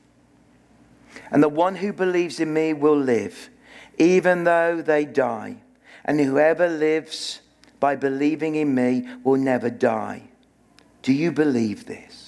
And 1.32 1.44
the 1.44 1.50
one 1.50 1.76
who 1.76 1.92
believes 1.92 2.40
in 2.40 2.54
me 2.54 2.72
will 2.72 2.98
live, 2.98 3.50
even 3.98 4.46
though 4.46 4.82
they 4.82 5.04
die. 5.04 5.58
And 6.06 6.20
whoever 6.20 6.70
lives 6.70 7.42
by 7.80 7.96
believing 7.96 8.56
in 8.56 8.74
me 8.74 9.08
will 9.24 9.38
never 9.38 9.70
die. 9.70 10.30
Do 11.02 11.12
you 11.12 11.32
believe 11.32 11.86
this? 11.86 12.21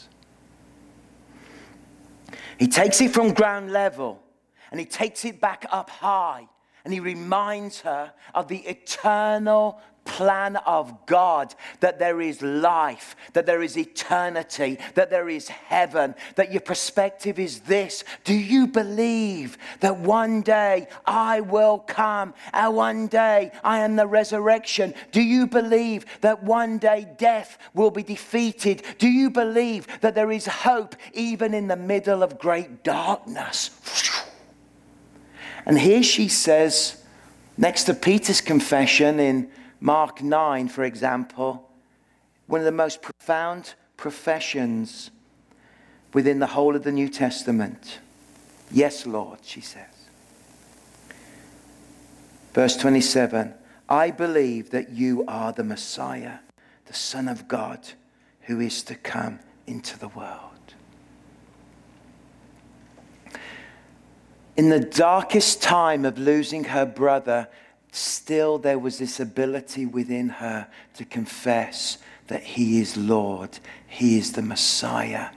He 2.63 2.69
takes 2.69 3.01
it 3.01 3.11
from 3.11 3.33
ground 3.33 3.73
level 3.73 4.23
and 4.71 4.79
he 4.79 4.85
takes 4.85 5.25
it 5.25 5.41
back 5.41 5.65
up 5.69 5.89
high 5.89 6.47
and 6.85 6.93
he 6.93 7.01
reminds 7.01 7.81
her 7.81 8.13
of 8.33 8.47
the 8.47 8.59
eternal 8.59 9.81
plan 10.05 10.55
of 10.57 11.05
God 11.05 11.55
that 11.79 11.99
there 11.99 12.21
is 12.21 12.41
life, 12.41 13.15
that 13.33 13.45
there 13.45 13.63
is 13.63 13.77
eternity, 13.77 14.77
that 14.95 15.09
there 15.09 15.29
is 15.29 15.47
heaven, 15.47 16.15
that 16.35 16.51
your 16.51 16.61
perspective 16.61 17.39
is 17.39 17.61
this. 17.61 18.03
Do 18.23 18.33
you 18.33 18.67
believe 18.67 19.57
that 19.79 19.97
one 19.97 20.41
day 20.41 20.87
I 21.05 21.41
will 21.41 21.79
come 21.79 22.33
and 22.51 22.75
one 22.75 23.07
day 23.07 23.51
I 23.63 23.79
am 23.79 23.95
the 23.95 24.07
resurrection? 24.07 24.93
Do 25.11 25.21
you 25.21 25.47
believe 25.47 26.05
that 26.21 26.43
one 26.43 26.77
day 26.77 27.07
death 27.17 27.57
will 27.73 27.91
be 27.91 28.03
defeated? 28.03 28.83
Do 28.97 29.07
you 29.07 29.29
believe 29.29 29.87
that 30.01 30.15
there 30.15 30.31
is 30.31 30.45
hope 30.45 30.95
even 31.13 31.53
in 31.53 31.67
the 31.67 31.75
middle 31.75 32.23
of 32.23 32.39
great 32.39 32.83
darkness? 32.83 33.71
And 35.65 35.79
here 35.79 36.03
she 36.03 36.27
says, 36.27 37.01
next 37.57 37.85
to 37.85 37.93
Peter's 37.93 38.41
confession 38.41 39.19
in 39.19 39.49
Mark 39.83 40.23
9, 40.23 40.69
for 40.69 40.85
example, 40.85 41.69
one 42.47 42.61
of 42.61 42.65
the 42.65 42.71
most 42.71 43.01
profound 43.01 43.73
professions 43.97 45.11
within 46.13 46.39
the 46.39 46.47
whole 46.47 46.73
of 46.73 46.83
the 46.83 46.91
New 46.93 47.09
Testament. 47.09 47.99
Yes, 48.71 49.05
Lord, 49.05 49.39
she 49.41 49.59
says. 49.59 50.07
Verse 52.53 52.77
27 52.77 53.53
I 53.89 54.09
believe 54.09 54.69
that 54.69 54.91
you 54.91 55.25
are 55.27 55.51
the 55.51 55.65
Messiah, 55.65 56.37
the 56.85 56.93
Son 56.93 57.27
of 57.27 57.49
God, 57.49 57.89
who 58.43 58.61
is 58.61 58.83
to 58.83 58.95
come 58.95 59.39
into 59.67 59.99
the 59.99 60.07
world. 60.07 60.75
In 64.55 64.69
the 64.69 64.79
darkest 64.79 65.61
time 65.61 66.05
of 66.05 66.17
losing 66.17 66.63
her 66.65 66.85
brother, 66.85 67.49
still 67.93 68.57
there 68.57 68.79
was 68.79 68.97
this 68.97 69.19
ability 69.19 69.85
within 69.85 70.27
her 70.27 70.67
to 70.95 71.05
confess 71.05 71.99
that 72.27 72.43
He 72.43 72.79
is 72.79 72.97
Lord, 72.97 73.59
He 73.87 74.17
is 74.17 74.33
the 74.33 74.41
Messiah, 74.41 75.29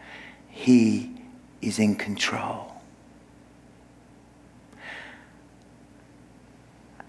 He 0.49 1.12
is 1.61 1.79
in 1.79 1.97
control. 1.97 2.73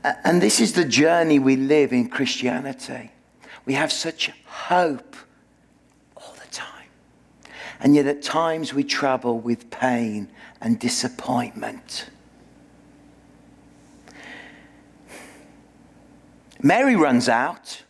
And 0.03 0.41
this 0.41 0.59
is 0.59 0.73
the 0.73 0.85
journey 0.85 1.39
we 1.39 1.55
live 1.55 1.91
in 1.91 2.09
Christianity. 2.09 3.11
We 3.65 3.73
have 3.73 3.91
such 3.91 4.31
hope 4.45 5.15
all 6.15 6.33
the 6.33 6.49
time. 6.51 6.89
And 7.79 7.95
yet 7.95 8.05
at 8.05 8.21
times 8.21 8.73
we 8.73 8.83
travel 8.83 9.39
with 9.39 9.69
pain 9.69 10.29
and 10.61 10.79
disappointment. 10.79 12.09
Mary 16.61 16.95
runs 16.95 17.29
out. 17.29 17.83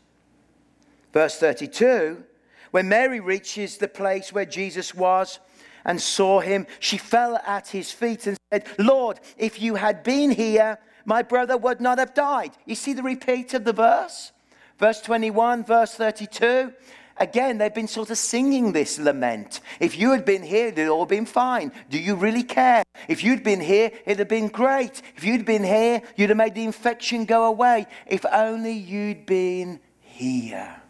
Verse 1.14 1.38
32 1.40 2.24
When 2.72 2.90
Mary 2.90 3.20
reaches 3.20 3.78
the 3.78 3.88
place 3.88 4.34
where 4.34 4.46
Jesus 4.46 4.94
was 4.94 5.40
and 5.86 6.02
saw 6.02 6.42
him, 6.42 6.68
she 6.80 6.98
fell 6.98 7.38
at 7.46 7.70
his 7.70 7.92
feet 7.92 8.28
and 8.28 8.38
said, 8.52 8.68
Lord, 8.78 9.20
if 9.38 9.62
you 9.62 9.76
had 9.76 10.04
been 10.04 10.32
here, 10.32 10.80
my 11.06 11.22
brother 11.22 11.56
would 11.58 11.80
not 11.80 12.00
have 12.00 12.14
died. 12.14 12.52
You 12.66 12.76
see 12.76 12.94
the 12.94 13.04
repeat 13.04 13.54
of 13.54 13.64
the 13.64 13.74
verse? 13.74 14.34
Verse 14.78 15.02
21, 15.02 15.64
verse 15.64 15.94
32. 15.96 16.74
Again, 17.20 17.58
they've 17.58 17.74
been 17.74 17.88
sort 17.88 18.10
of 18.10 18.18
singing 18.18 18.74
this 18.74 19.00
lament. 19.00 19.62
If 19.80 19.98
you 19.98 20.12
had 20.12 20.24
been 20.24 20.44
here, 20.44 20.68
it'd 20.68 20.88
all 20.88 21.06
been 21.06 21.26
fine. 21.26 21.72
Do 21.90 21.98
you 21.98 22.16
really 22.16 22.44
care? 22.44 22.84
If 23.08 23.24
you'd 23.24 23.44
been 23.44 23.60
here, 23.60 23.92
it'd 24.06 24.20
have 24.20 24.28
been 24.28 24.50
great. 24.50 25.02
If 25.16 25.24
you'd 25.24 25.46
been 25.46 25.64
here, 25.64 26.02
you'd 26.16 26.30
have 26.30 26.38
made 26.38 26.54
the 26.54 26.64
infection 26.64 27.26
go 27.26 27.46
away. 27.46 27.88
If 28.06 28.26
only 28.32 28.74
you'd 28.74 29.26
been 29.26 29.80
here. 30.02 30.82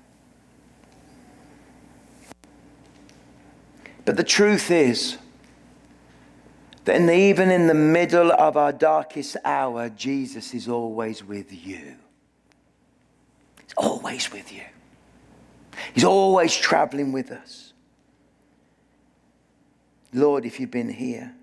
But 4.03 4.17
the 4.17 4.23
truth 4.23 4.71
is 4.71 5.17
that 6.85 6.95
in 6.95 7.05
the, 7.05 7.13
even 7.13 7.51
in 7.51 7.67
the 7.67 7.73
middle 7.73 8.31
of 8.31 8.55
our 8.55 8.71
darkest 8.71 9.35
hour, 9.43 9.89
Jesus 9.89 10.53
is 10.53 10.69
always 10.69 11.23
with 11.23 11.51
you. 11.51 11.95
He's 13.61 13.73
always 13.75 14.31
with 14.31 14.53
you. 14.53 14.63
He's 15.93 16.03
always 16.03 16.55
traveling 16.55 17.11
with 17.11 17.31
us. 17.31 17.73
Lord, 20.13 20.45
if 20.45 20.59
you've 20.59 20.71
been 20.71 20.89
here. 20.89 21.33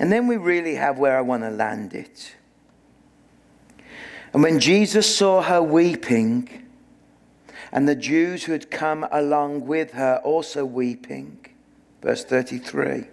And 0.00 0.12
then 0.12 0.26
we 0.28 0.36
really 0.36 0.76
have 0.76 0.98
where 0.98 1.18
I 1.18 1.20
want 1.20 1.42
to 1.42 1.50
land 1.50 1.92
it. 1.92 2.36
And 4.32 4.42
when 4.42 4.60
Jesus 4.60 5.16
saw 5.16 5.42
her 5.42 5.62
weeping, 5.62 6.66
and 7.72 7.88
the 7.88 7.96
Jews 7.96 8.44
who 8.44 8.52
had 8.52 8.70
come 8.70 9.06
along 9.10 9.66
with 9.66 9.92
her 9.92 10.20
also 10.24 10.64
weeping, 10.64 11.44
verse 12.00 12.24
33, 12.24 13.04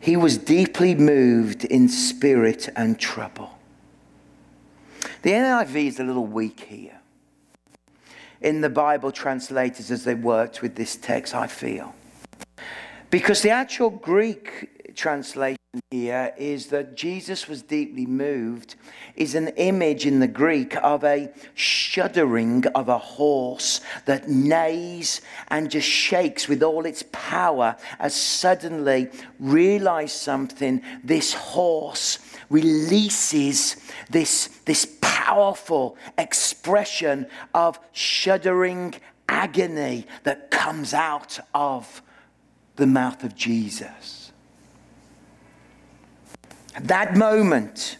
he 0.00 0.16
was 0.16 0.38
deeply 0.38 0.94
moved 0.94 1.64
in 1.64 1.88
spirit 1.88 2.68
and 2.76 2.98
trouble. 2.98 3.57
The 5.22 5.30
NIV 5.30 5.86
is 5.86 6.00
a 6.00 6.04
little 6.04 6.26
weak 6.26 6.60
here 6.60 7.00
in 8.40 8.60
the 8.60 8.70
Bible 8.70 9.10
translators 9.10 9.90
as 9.90 10.04
they 10.04 10.14
worked 10.14 10.62
with 10.62 10.76
this 10.76 10.94
text, 10.94 11.34
I 11.34 11.48
feel. 11.48 11.94
Because 13.10 13.42
the 13.42 13.50
actual 13.50 13.90
Greek 13.90 14.94
translation 14.94 15.58
here 15.90 16.32
is 16.36 16.66
that 16.68 16.96
Jesus 16.96 17.48
was 17.48 17.62
deeply 17.62 18.06
moved, 18.06 18.76
is 19.16 19.34
an 19.34 19.48
image 19.48 20.06
in 20.06 20.20
the 20.20 20.28
Greek 20.28 20.76
of 20.76 21.04
a 21.04 21.30
shuddering 21.54 22.66
of 22.68 22.88
a 22.88 22.98
horse 22.98 23.80
that 24.06 24.28
neighs 24.28 25.20
and 25.48 25.70
just 25.70 25.88
shakes 25.88 26.48
with 26.48 26.62
all 26.62 26.86
its 26.86 27.04
power 27.12 27.76
as 27.98 28.14
suddenly 28.14 29.08
realize 29.38 30.12
something. 30.12 30.82
This 31.02 31.34
horse 31.34 32.18
releases 32.50 33.76
this, 34.10 34.48
this 34.64 34.84
powerful 35.28 35.94
expression 36.16 37.26
of 37.54 37.78
shuddering 37.92 38.94
agony 39.28 40.06
that 40.24 40.50
comes 40.50 40.94
out 40.94 41.38
of 41.54 42.00
the 42.76 42.86
mouth 42.86 43.22
of 43.24 43.34
Jesus. 43.34 44.32
At 46.74 46.88
That 46.88 47.16
moment, 47.16 47.98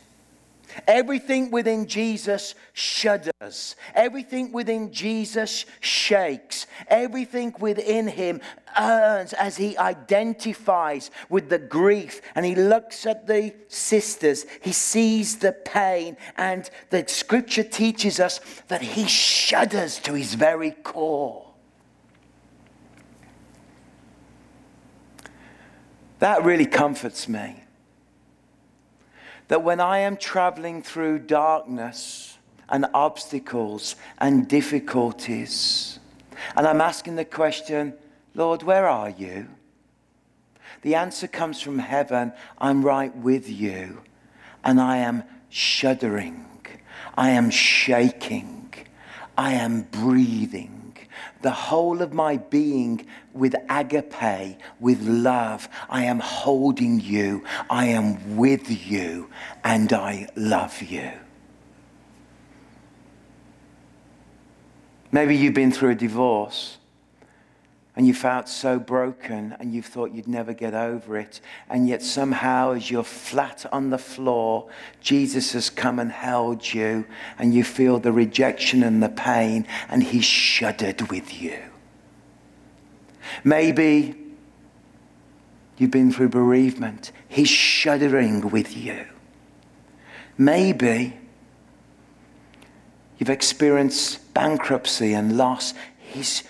everything 0.87 1.51
within 1.51 1.87
Jesus 1.87 2.55
shudders, 2.73 3.77
everything 3.95 4.53
within 4.53 4.93
Jesus 4.93 5.67
shakes, 5.81 6.67
everything 6.89 7.55
within 7.59 8.07
him 8.09 8.41
earns 8.79 9.33
as 9.33 9.57
he 9.57 9.77
identifies 9.79 11.11
with 11.29 11.49
the 11.49 11.59
grief 11.59 12.21
and 12.35 12.47
he 12.47 12.55
looks 12.55 13.07
at 13.07 13.27
the 13.27 13.55
sisters, 13.69 14.47
he 14.63 14.73
sees 14.73 15.39
the 15.39 15.53
pain, 15.53 16.17
and 16.37 16.71
the 16.91 17.05
scripture 17.09 17.65
teaches 17.65 18.21
us 18.21 18.41
that 18.69 18.83
he 18.83 19.07
shudders 19.07 19.99
to 20.01 20.15
his 20.15 20.35
very 20.35 20.71
core. 20.71 21.45
That 26.19 26.45
really 26.45 26.67
comforts 26.67 27.29
me. 27.29 27.63
That 29.49 29.63
when 29.63 29.81
I 29.81 29.99
am 29.99 30.17
traveling 30.17 30.83
through 30.83 31.21
darkness 31.21 32.39
and 32.69 32.87
obstacles 32.95 33.97
and 34.19 34.47
difficulties, 34.47 35.99
and 36.57 36.67
I'm 36.67 36.81
asking 36.81 37.17
the 37.17 37.25
question, 37.25 37.95
Lord, 38.35 38.63
where 38.63 38.87
are 38.87 39.11
you? 39.11 39.49
The 40.83 40.95
answer 40.95 41.27
comes 41.27 41.61
from 41.61 41.79
heaven 41.79 42.33
I'm 42.59 42.85
right 42.85 43.15
with 43.17 43.49
you, 43.49 44.03
and 44.63 44.81
I 44.81 44.99
am 44.99 45.25
shuddering, 45.49 46.47
I 47.17 47.31
am 47.31 47.51
shaking, 47.51 48.73
I 49.37 49.55
am 49.55 49.83
breathing. 49.83 50.97
The 51.43 51.51
whole 51.51 52.03
of 52.03 52.13
my 52.13 52.37
being 52.37 53.07
with 53.39 53.55
agape, 53.69 54.59
with 54.81 55.01
love. 55.03 55.69
I 55.89 56.05
am 56.05 56.21
holding 56.21 57.01
you, 57.01 57.45
I 57.71 57.87
am 57.87 58.37
with 58.37 58.71
you, 58.87 59.31
and 59.65 59.93
I 59.93 60.29
love 60.37 60.83
you. 60.83 61.13
Maybe 65.11 65.37
you've 65.37 65.55
been 65.55 65.73
through 65.73 65.91
a 65.91 65.95
divorce 65.95 66.79
and 67.99 68.07
you 68.07 68.15
felt 68.15 68.49
so 68.49 68.79
broken 68.79 69.57
and 69.59 69.75
you 69.75 69.83
thought 69.83 70.13
you'd 70.13 70.29
never 70.29 70.53
get 70.53 70.73
over 70.73 71.19
it. 71.19 71.41
And 71.69 71.89
yet, 71.89 72.01
somehow, 72.01 72.75
as 72.75 72.89
you're 72.93 73.03
flat 73.03 73.67
on 73.73 73.91
the 73.91 73.99
floor, 73.99 74.69
Jesus 75.01 75.53
has 75.55 75.69
come 75.69 75.99
and 75.99 76.13
held 76.13 76.73
you, 76.73 77.07
and 77.41 77.53
you 77.53 77.65
feel 77.65 77.99
the 77.99 78.13
rejection 78.13 78.85
and 78.85 79.03
the 79.03 79.09
pain, 79.09 79.67
and 79.89 80.05
He 80.05 80.21
shuddered 80.21 81.11
with 81.11 81.43
you. 81.43 81.59
Maybe 83.45 84.15
you've 85.77 85.91
been 85.91 86.13
through 86.13 86.31
bereavement, 86.31 87.13
He's 87.29 87.49
shuddering 87.49 88.51
with 88.51 88.77
you. 88.77 89.07
Maybe 90.37 91.17
you've 93.19 93.31
experienced 93.31 94.33
bankruptcy 94.35 95.13
and 95.13 95.37
loss, 95.37 95.75
He's 95.99 96.45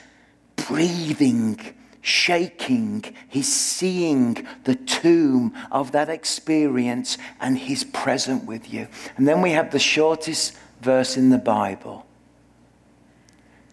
breathing, 0.57 1.59
shaking. 2.01 3.05
He's 3.29 3.53
seeing 3.53 4.47
the 4.65 4.75
tomb 4.75 5.55
of 5.71 5.93
that 5.93 6.09
experience 6.09 7.19
and 7.41 7.59
he's 7.59 7.85
present 7.85 8.45
with 8.45 8.73
you. 8.73 8.89
And 9.17 9.29
then 9.29 9.43
we 9.43 9.53
have 9.53 9.71
the 9.71 9.79
shortest 9.79 10.57
verse 10.81 11.17
in 11.17 11.31
the 11.31 11.39
Bible 11.39 12.07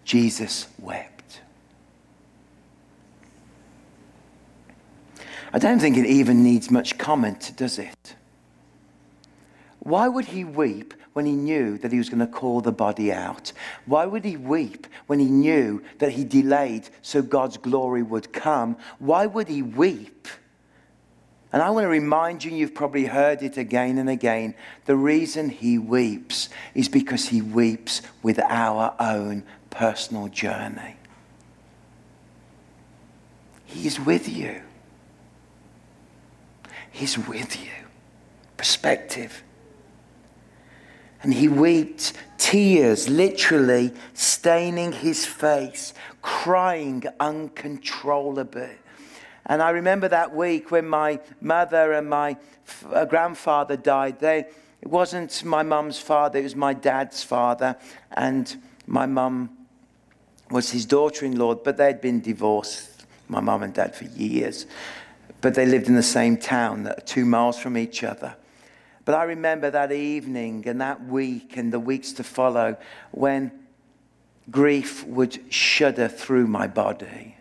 Jesus 0.03 0.67
wept. 0.79 1.14
I 5.53 5.59
don't 5.59 5.79
think 5.79 5.97
it 5.97 6.05
even 6.05 6.43
needs 6.43 6.69
much 6.69 6.97
comment, 6.97 7.53
does 7.55 7.79
it? 7.79 8.15
Why 9.79 10.07
would 10.07 10.25
he 10.25 10.43
weep 10.43 10.93
when 11.13 11.25
he 11.25 11.33
knew 11.33 11.77
that 11.77 11.91
he 11.91 11.97
was 11.97 12.09
going 12.09 12.19
to 12.19 12.27
call 12.27 12.61
the 12.61 12.71
body 12.71 13.13
out? 13.13 13.53
Why 13.85 14.05
would 14.05 14.25
he 14.25 14.35
weep 14.35 14.87
when 15.07 15.19
he 15.19 15.27
knew 15.27 15.83
that 15.99 16.11
he 16.11 16.23
delayed 16.23 16.89
so 17.01 17.21
God's 17.21 17.57
glory 17.57 18.01
would 18.01 18.33
come? 18.33 18.77
Why 18.99 19.27
would 19.27 19.47
he 19.47 19.61
weep? 19.61 20.27
And 21.53 21.61
I 21.61 21.69
want 21.69 21.85
to 21.85 21.89
remind 21.89 22.43
you, 22.43 22.51
you've 22.51 22.73
probably 22.73 23.05
heard 23.05 23.41
it 23.41 23.57
again 23.57 23.97
and 23.97 24.09
again. 24.09 24.55
The 24.87 24.97
reason 24.97 25.49
he 25.49 25.77
weeps 25.77 26.49
is 26.73 26.89
because 26.89 27.29
he 27.29 27.41
weeps 27.41 28.01
with 28.21 28.39
our 28.39 28.93
own 28.99 29.43
personal 29.69 30.27
journey. 30.27 30.97
He's 33.65 33.99
with 33.99 34.27
you. 34.27 34.63
He's 36.95 37.17
with 37.17 37.61
you. 37.61 37.73
Perspective. 38.55 39.43
And 41.21 41.33
he 41.33 41.49
wept 41.49 42.13
tears, 42.37 43.09
literally 43.09 43.91
staining 44.13 44.93
his 44.93 45.25
face, 45.25 45.93
crying 46.21 47.03
uncontrollably. 47.19 48.77
And 49.45 49.61
I 49.61 49.71
remember 49.71 50.07
that 50.07 50.33
week 50.33 50.71
when 50.71 50.87
my 50.87 51.19
mother 51.41 51.91
and 51.91 52.09
my 52.09 52.37
uh, 52.89 53.03
grandfather 53.03 53.75
died. 53.75 54.21
They, 54.21 54.45
it 54.81 54.87
wasn't 54.87 55.43
my 55.43 55.63
mum's 55.63 55.99
father, 55.99 56.39
it 56.39 56.43
was 56.43 56.55
my 56.55 56.73
dad's 56.73 57.25
father. 57.25 57.75
And 58.11 58.55
my 58.87 59.05
mum 59.05 59.49
was 60.49 60.71
his 60.71 60.85
daughter 60.85 61.25
in 61.25 61.37
law, 61.37 61.55
but 61.55 61.75
they'd 61.75 61.99
been 61.99 62.21
divorced, 62.21 63.05
my 63.27 63.41
mum 63.41 63.63
and 63.63 63.73
dad, 63.73 63.97
for 63.97 64.05
years. 64.05 64.65
But 65.45 65.53
they 65.53 65.67
lived 65.67 65.87
in 65.87 65.93
the 65.93 66.01
same 66.01 66.37
town, 66.37 66.91
two 67.05 67.23
miles 67.23 67.59
from 67.59 67.77
each 67.77 68.03
other. 68.03 68.35
But 69.05 69.13
I 69.13 69.25
remember 69.25 69.69
that 69.69 69.91
evening 69.91 70.67
and 70.67 70.81
that 70.81 71.05
week 71.05 71.55
and 71.55 71.71
the 71.71 71.79
weeks 71.79 72.13
to 72.13 72.23
follow 72.23 72.77
when 73.11 73.51
grief 74.49 75.05
would 75.05 75.53
shudder 75.53 76.07
through 76.07 76.47
my 76.47 76.65
body. 76.65 77.37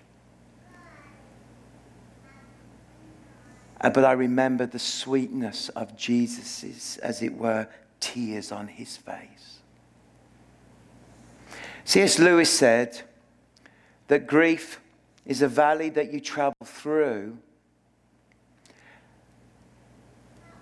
Uh, 3.81 3.89
but 3.89 4.05
I 4.05 4.13
remember 4.13 4.67
the 4.67 4.79
sweetness 4.79 5.71
of 5.71 5.97
Jesus' 5.97 6.99
as 6.99 7.23
it 7.23 7.35
were, 7.35 7.67
tears 8.01 8.53
on 8.53 8.69
his 8.69 8.99
face. 8.99 9.61
C.S. 11.87 12.19
Lewis 12.19 12.51
said 12.51 13.01
that 14.09 14.27
grief 14.27 14.79
is 15.25 15.41
a 15.41 15.49
valley 15.49 15.89
that 15.89 16.13
you 16.13 16.21
travel 16.21 16.67
through 16.67 17.39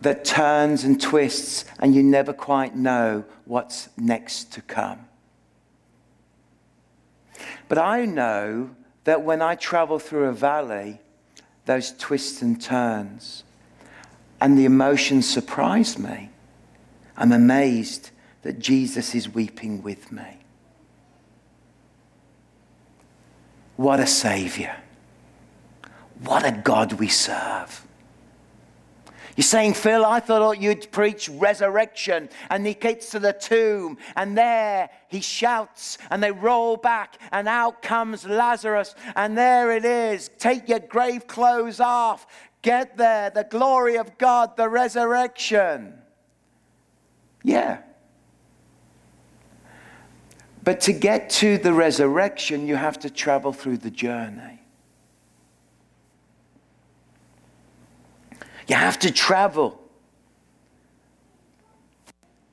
that 0.02 0.24
turns 0.24 0.84
and 0.84 1.00
twists, 1.00 1.64
and 1.78 1.94
you 1.94 2.02
never 2.02 2.32
quite 2.32 2.76
know 2.76 3.24
what's 3.44 3.88
next 3.96 4.52
to 4.52 4.62
come. 4.62 5.06
But 7.68 7.78
I 7.78 8.04
know 8.04 8.70
that 9.04 9.22
when 9.22 9.42
I 9.42 9.54
travel 9.54 9.98
through 9.98 10.28
a 10.28 10.32
valley, 10.32 11.00
those 11.64 11.92
twists 11.92 12.42
and 12.42 12.60
turns, 12.60 13.44
and 14.40 14.58
the 14.58 14.64
emotions 14.64 15.28
surprise 15.28 15.98
me. 15.98 16.30
I'm 17.16 17.32
amazed 17.32 18.10
that 18.42 18.58
Jesus 18.58 19.14
is 19.14 19.28
weeping 19.28 19.82
with 19.82 20.10
me. 20.10 20.38
What 23.76 24.00
a 24.00 24.06
Savior. 24.06 24.76
What 26.24 26.44
a 26.44 26.52
God 26.52 26.94
we 26.94 27.08
serve. 27.08 27.86
You're 29.36 29.44
saying, 29.44 29.74
Phil, 29.74 30.04
I 30.04 30.20
thought 30.20 30.60
you'd 30.60 30.90
preach 30.92 31.28
resurrection. 31.28 32.28
And 32.50 32.66
he 32.66 32.74
gets 32.74 33.10
to 33.10 33.18
the 33.18 33.32
tomb, 33.32 33.96
and 34.14 34.36
there 34.36 34.90
he 35.08 35.20
shouts, 35.20 35.98
and 36.10 36.22
they 36.22 36.32
roll 36.32 36.76
back, 36.76 37.18
and 37.30 37.48
out 37.48 37.82
comes 37.82 38.26
Lazarus. 38.26 38.94
And 39.16 39.36
there 39.36 39.72
it 39.72 39.84
is. 39.84 40.30
Take 40.38 40.68
your 40.68 40.80
grave 40.80 41.26
clothes 41.26 41.80
off. 41.80 42.26
Get 42.60 42.96
there. 42.96 43.30
The 43.30 43.44
glory 43.44 43.96
of 43.96 44.18
God, 44.18 44.56
the 44.56 44.68
resurrection. 44.68 45.94
Yeah. 47.42 47.78
But 50.62 50.80
to 50.82 50.92
get 50.92 51.28
to 51.30 51.58
the 51.58 51.72
resurrection, 51.72 52.68
you 52.68 52.76
have 52.76 52.98
to 53.00 53.10
travel 53.10 53.52
through 53.52 53.78
the 53.78 53.90
journey. 53.90 54.51
You 58.68 58.76
have 58.76 58.98
to 59.00 59.12
travel. 59.12 59.80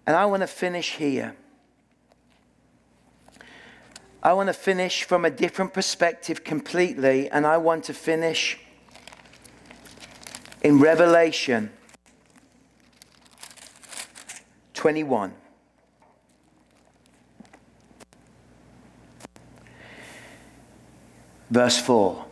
And 0.06 0.16
I 0.16 0.26
want 0.26 0.42
to 0.42 0.48
finish 0.48 0.96
here. 0.96 1.36
I 4.22 4.34
want 4.34 4.48
to 4.48 4.54
finish 4.54 5.04
from 5.04 5.24
a 5.24 5.30
different 5.30 5.74
perspective 5.74 6.44
completely, 6.44 7.30
and 7.30 7.46
I 7.46 7.58
want 7.58 7.86
to 7.86 7.94
finish 7.94 8.60
in 10.62 10.80
Revelation 10.80 11.72
21. 14.74 15.34
Verse 21.50 21.80
4. 21.80 22.26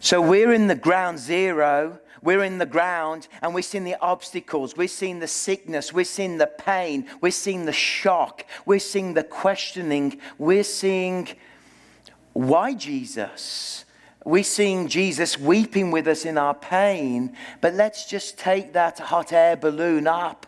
So 0.00 0.20
we're 0.20 0.52
in 0.52 0.66
the 0.66 0.74
ground 0.74 1.18
zero 1.18 2.00
we're 2.24 2.42
in 2.42 2.56
the 2.56 2.66
ground 2.66 3.28
and 3.42 3.54
we're 3.54 3.62
seeing 3.62 3.84
the 3.84 4.00
obstacles, 4.00 4.76
we're 4.76 4.88
seeing 4.88 5.20
the 5.20 5.28
sickness, 5.28 5.92
we're 5.92 6.04
seeing 6.04 6.38
the 6.38 6.46
pain, 6.46 7.06
we're 7.20 7.30
seeing 7.30 7.66
the 7.66 7.72
shock, 7.72 8.46
we're 8.64 8.78
seeing 8.78 9.12
the 9.12 9.22
questioning, 9.22 10.18
we're 10.38 10.64
seeing 10.64 11.28
why 12.32 12.74
Jesus? 12.74 13.84
We're 14.24 14.42
seeing 14.42 14.88
Jesus 14.88 15.38
weeping 15.38 15.90
with 15.90 16.08
us 16.08 16.24
in 16.24 16.38
our 16.38 16.54
pain, 16.54 17.36
but 17.60 17.74
let's 17.74 18.06
just 18.06 18.38
take 18.38 18.72
that 18.72 18.98
hot 18.98 19.34
air 19.34 19.54
balloon 19.54 20.06
up 20.06 20.46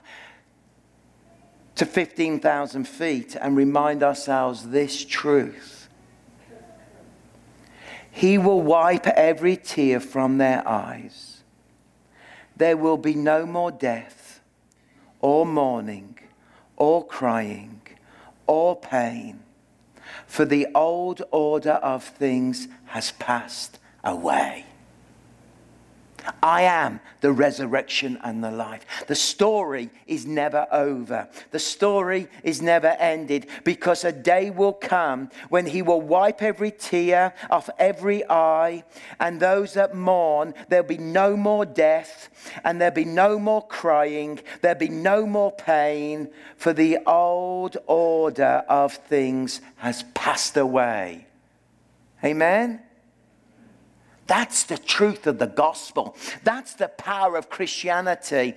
to 1.74 1.84
15,000 1.84 2.88
feet 2.88 3.36
and 3.38 3.54
remind 3.54 4.02
ourselves 4.02 4.70
this 4.70 5.04
truth. 5.04 5.90
He 8.10 8.38
will 8.38 8.62
wipe 8.62 9.06
every 9.06 9.58
tear 9.58 10.00
from 10.00 10.38
their 10.38 10.66
eyes 10.66 11.35
there 12.56 12.76
will 12.76 12.96
be 12.96 13.14
no 13.14 13.46
more 13.46 13.70
death, 13.70 14.40
or 15.20 15.46
mourning, 15.46 16.18
or 16.76 17.06
crying, 17.06 17.80
or 18.46 18.76
pain, 18.76 19.40
for 20.26 20.44
the 20.44 20.66
old 20.74 21.22
order 21.30 21.72
of 21.72 22.04
things 22.04 22.68
has 22.86 23.12
passed 23.12 23.78
away. 24.04 24.65
I 26.42 26.62
am 26.62 27.00
the 27.20 27.32
resurrection 27.32 28.18
and 28.22 28.42
the 28.42 28.50
life. 28.50 28.84
The 29.06 29.14
story 29.14 29.90
is 30.06 30.26
never 30.26 30.66
over. 30.70 31.28
The 31.50 31.58
story 31.58 32.28
is 32.42 32.62
never 32.62 32.88
ended 32.88 33.46
because 33.64 34.04
a 34.04 34.12
day 34.12 34.50
will 34.50 34.72
come 34.72 35.30
when 35.48 35.66
he 35.66 35.82
will 35.82 36.00
wipe 36.00 36.42
every 36.42 36.70
tear 36.70 37.34
off 37.50 37.70
every 37.78 38.28
eye, 38.28 38.84
and 39.20 39.40
those 39.40 39.74
that 39.74 39.94
mourn, 39.94 40.54
there'll 40.68 40.86
be 40.86 40.98
no 40.98 41.36
more 41.36 41.64
death, 41.64 42.28
and 42.64 42.80
there'll 42.80 42.94
be 42.94 43.04
no 43.04 43.38
more 43.38 43.66
crying, 43.66 44.40
there'll 44.60 44.78
be 44.78 44.88
no 44.88 45.26
more 45.26 45.52
pain, 45.52 46.28
for 46.56 46.72
the 46.72 46.98
old 47.06 47.76
order 47.86 48.64
of 48.68 48.94
things 48.94 49.60
has 49.76 50.04
passed 50.14 50.56
away. 50.56 51.26
Amen? 52.24 52.80
That's 54.26 54.64
the 54.64 54.78
truth 54.78 55.26
of 55.26 55.38
the 55.38 55.46
gospel. 55.46 56.16
That's 56.42 56.74
the 56.74 56.88
power 56.88 57.36
of 57.36 57.48
Christianity. 57.48 58.54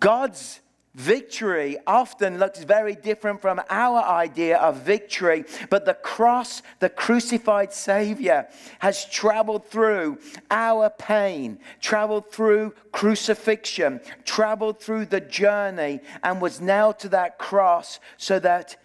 God's 0.00 0.60
victory 0.94 1.78
often 1.86 2.38
looks 2.38 2.64
very 2.64 2.94
different 2.94 3.40
from 3.40 3.60
our 3.70 4.02
idea 4.02 4.58
of 4.58 4.82
victory, 4.82 5.44
but 5.70 5.86
the 5.86 5.94
cross, 5.94 6.62
the 6.80 6.88
crucified 6.88 7.72
Savior, 7.72 8.46
has 8.80 9.04
traveled 9.06 9.66
through 9.66 10.18
our 10.50 10.90
pain, 10.90 11.58
traveled 11.80 12.30
through 12.30 12.74
crucifixion, 12.92 14.00
traveled 14.24 14.80
through 14.80 15.06
the 15.06 15.20
journey, 15.20 16.00
and 16.22 16.40
was 16.40 16.60
nailed 16.60 16.98
to 16.98 17.08
that 17.08 17.38
cross 17.38 17.98
so 18.18 18.38
that 18.38 18.76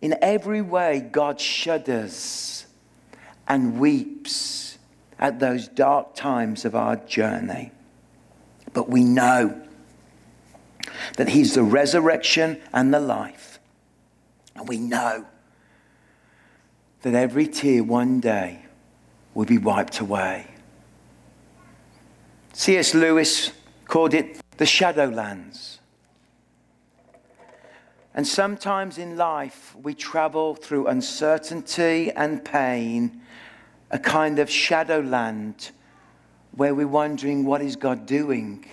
in 0.00 0.16
every 0.22 0.62
way 0.62 1.00
God 1.00 1.40
shudders 1.40 2.66
and 3.46 3.78
weeps 3.78 4.65
at 5.18 5.40
those 5.40 5.68
dark 5.68 6.14
times 6.14 6.64
of 6.64 6.74
our 6.74 6.96
journey. 6.96 7.72
But 8.72 8.88
we 8.88 9.04
know 9.04 9.62
that 11.16 11.28
He's 11.28 11.54
the 11.54 11.62
resurrection 11.62 12.60
and 12.72 12.92
the 12.92 13.00
life. 13.00 13.58
And 14.54 14.68
we 14.68 14.78
know 14.78 15.26
that 17.02 17.14
every 17.14 17.46
tear 17.46 17.82
one 17.82 18.20
day 18.20 18.62
will 19.34 19.44
be 19.46 19.58
wiped 19.58 20.00
away. 20.00 20.46
C.S. 22.52 22.94
Lewis 22.94 23.52
called 23.86 24.14
it 24.14 24.40
the 24.56 24.64
Shadowlands. 24.64 25.78
And 28.14 28.26
sometimes 28.26 28.96
in 28.96 29.18
life, 29.18 29.76
we 29.76 29.92
travel 29.92 30.54
through 30.54 30.86
uncertainty 30.86 32.10
and 32.12 32.42
pain 32.42 33.20
a 33.90 33.98
kind 33.98 34.38
of 34.38 34.50
shadowland 34.50 35.70
where 36.52 36.74
we're 36.74 36.88
wondering, 36.88 37.44
what 37.44 37.60
is 37.60 37.76
God 37.76 38.06
doing? 38.06 38.64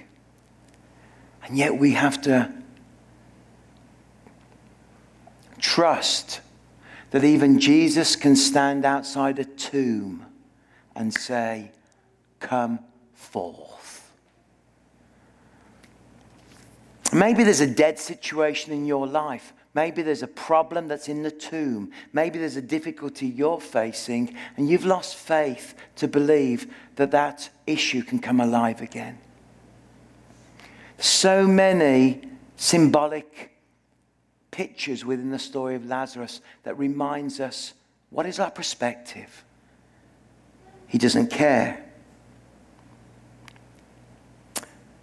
And 1.44 1.58
yet 1.58 1.78
we 1.78 1.92
have 1.92 2.22
to 2.24 2.52
trust 5.60 6.42
that 7.12 7.24
even 7.24 7.60
Jesus 7.60 8.16
can 8.16 8.36
stand 8.36 8.86
outside 8.86 9.40
a 9.40 9.46
tomb 9.46 10.26
and 10.96 11.14
say, 11.14 11.72
Come 12.40 12.80
forth. 13.14 14.12
Maybe 17.14 17.44
there's 17.44 17.62
a 17.62 17.68
dead 17.68 18.00
situation 18.00 18.74
in 18.74 18.86
your 18.86 19.08
life. 19.08 19.54
Maybe 19.76 20.04
there's 20.04 20.22
a 20.22 20.28
problem 20.28 20.88
that's 20.88 21.10
in 21.10 21.24
the 21.24 21.32
tomb. 21.32 21.92
Maybe 22.12 22.38
there's 22.38 22.58
a 22.58 22.62
difficulty 22.62 23.26
you're 23.26 23.60
facing, 23.60 24.36
and 24.56 24.70
you've 24.70 24.86
lost 24.86 25.16
faith 25.16 25.74
to 25.96 26.08
believe 26.08 26.72
that 26.96 27.12
that 27.12 27.50
issue 27.66 28.04
can 28.04 28.20
come 28.20 28.40
alive 28.40 28.82
again. 28.82 29.18
So 31.00 31.48
many 31.48 32.22
symbolic 32.56 33.52
pictures 34.52 35.04
within 35.04 35.32
the 35.32 35.40
story 35.40 35.76
of 35.76 35.88
Lazarus 35.88 36.42
that 36.64 36.78
reminds 36.78 37.40
us 37.40 37.74
what 38.12 38.28
is 38.28 38.40
our 38.40 38.52
perspective? 38.52 39.44
He 40.86 41.00
doesn't 41.00 41.32
care. 41.32 41.84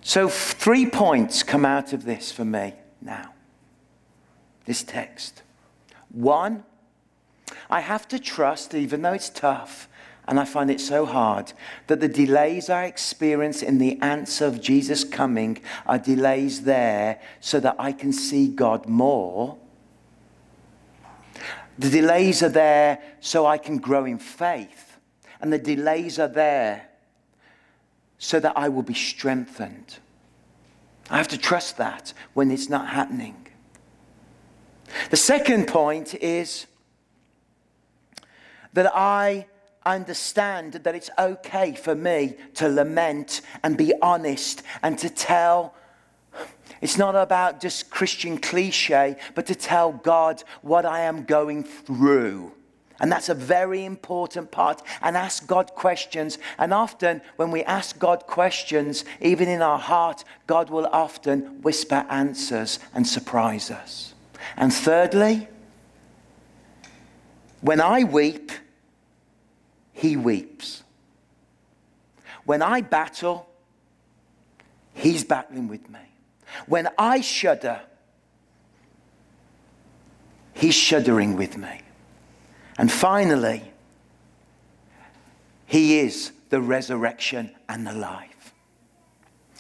So, 0.03 0.29
three 0.29 0.87
points 0.87 1.43
come 1.43 1.65
out 1.65 1.93
of 1.93 2.05
this 2.05 2.31
for 2.31 2.45
me 2.45 2.75
now 3.03 3.33
this 4.71 4.85
text. 4.85 5.43
One, 6.11 6.63
I 7.69 7.81
have 7.81 8.07
to 8.07 8.21
trust, 8.21 8.73
even 8.73 9.03
though 9.03 9.15
it's 9.15 9.29
tough, 9.29 9.89
and 10.29 10.39
I 10.39 10.45
find 10.45 10.71
it 10.71 10.81
so 10.81 11.07
hard, 11.07 11.53
that 11.89 11.99
the 11.99 12.07
delays 12.07 12.71
I 12.71 12.85
experience 12.85 13.63
in 13.63 13.79
the 13.79 14.01
answer 14.01 14.45
of 14.45 14.61
Jesus 14.61 15.03
coming 15.03 15.61
are 15.87 15.99
delays 15.99 16.63
there 16.63 17.21
so 17.41 17.59
that 17.59 17.75
I 17.81 17.91
can 17.91 18.13
see 18.13 18.47
God 18.47 18.87
more. 18.87 19.59
The 21.77 21.91
delays 21.91 22.41
are 22.45 22.49
there 22.49 23.03
so 23.19 23.47
I 23.47 23.59
can 23.59 23.79
grow 23.79 24.05
in 24.05 24.21
faith. 24.21 24.99
And 25.41 25.53
the 25.53 25.59
delays 25.59 26.21
are 26.21 26.29
there 26.29 26.91
so 28.19 28.39
that 28.39 28.53
I 28.57 28.69
will 28.69 28.85
be 28.85 28.95
strengthened. 28.95 29.99
I 31.11 31.17
have 31.17 31.29
to 31.29 31.39
trust 31.39 31.77
that 31.79 32.13
when 32.35 32.53
it's 32.53 32.69
not 32.69 32.91
happening. 32.91 33.49
The 35.11 35.17
second 35.17 35.67
point 35.67 36.15
is 36.15 36.67
that 38.73 38.91
I 38.95 39.47
understand 39.85 40.75
that 40.75 40.95
it's 40.95 41.11
okay 41.19 41.75
for 41.75 41.95
me 41.95 42.35
to 42.55 42.69
lament 42.69 43.41
and 43.63 43.77
be 43.77 43.93
honest 44.03 44.63
and 44.83 44.99
to 44.99 45.09
tell. 45.09 45.75
It's 46.81 46.99
not 46.99 47.15
about 47.15 47.61
just 47.61 47.91
Christian 47.91 48.39
cliche, 48.39 49.17
but 49.35 49.47
to 49.47 49.55
tell 49.55 49.93
God 49.93 50.43
what 50.63 50.87
I 50.87 51.01
am 51.01 51.25
going 51.25 51.65
through. 51.65 52.53
And 53.01 53.11
that's 53.11 53.31
a 53.31 53.35
very 53.35 53.85
important 53.85 54.51
part. 54.51 54.83
And 55.01 55.17
ask 55.17 55.47
God 55.47 55.75
questions. 55.75 56.39
And 56.59 56.73
often, 56.75 57.23
when 57.37 57.51
we 57.51 57.65
ask 57.65 57.99
God 57.99 58.27
questions, 58.27 59.07
even 59.23 59.49
in 59.49 59.63
our 59.63 59.79
heart, 59.79 60.25
God 60.47 60.69
will 60.69 60.87
often 60.87 61.63
whisper 61.63 62.05
answers 62.11 62.79
and 62.95 63.07
surprise 63.07 63.71
us. 63.71 64.15
And 64.57 64.73
thirdly, 64.73 65.49
when 67.61 67.81
I 67.81 68.05
weep, 68.05 68.53
he 69.93 70.17
weeps. 70.17 70.83
When 72.45 72.63
I 72.63 72.81
battle, 72.81 73.49
he's 74.95 75.25
battling 75.25 75.69
with 75.69 75.89
me. 75.91 76.01
When 76.67 76.89
I 76.99 77.21
shudder, 77.21 77.81
he's 80.55 80.75
shuddering 80.75 81.37
with 81.37 81.57
me. 81.57 81.83
And 82.79 82.91
finally, 82.91 83.73
he 85.67 86.01
is 86.01 86.33
the 86.49 86.61
resurrection 86.61 87.55
and 87.69 87.87
the 87.87 87.93
life. 87.93 88.53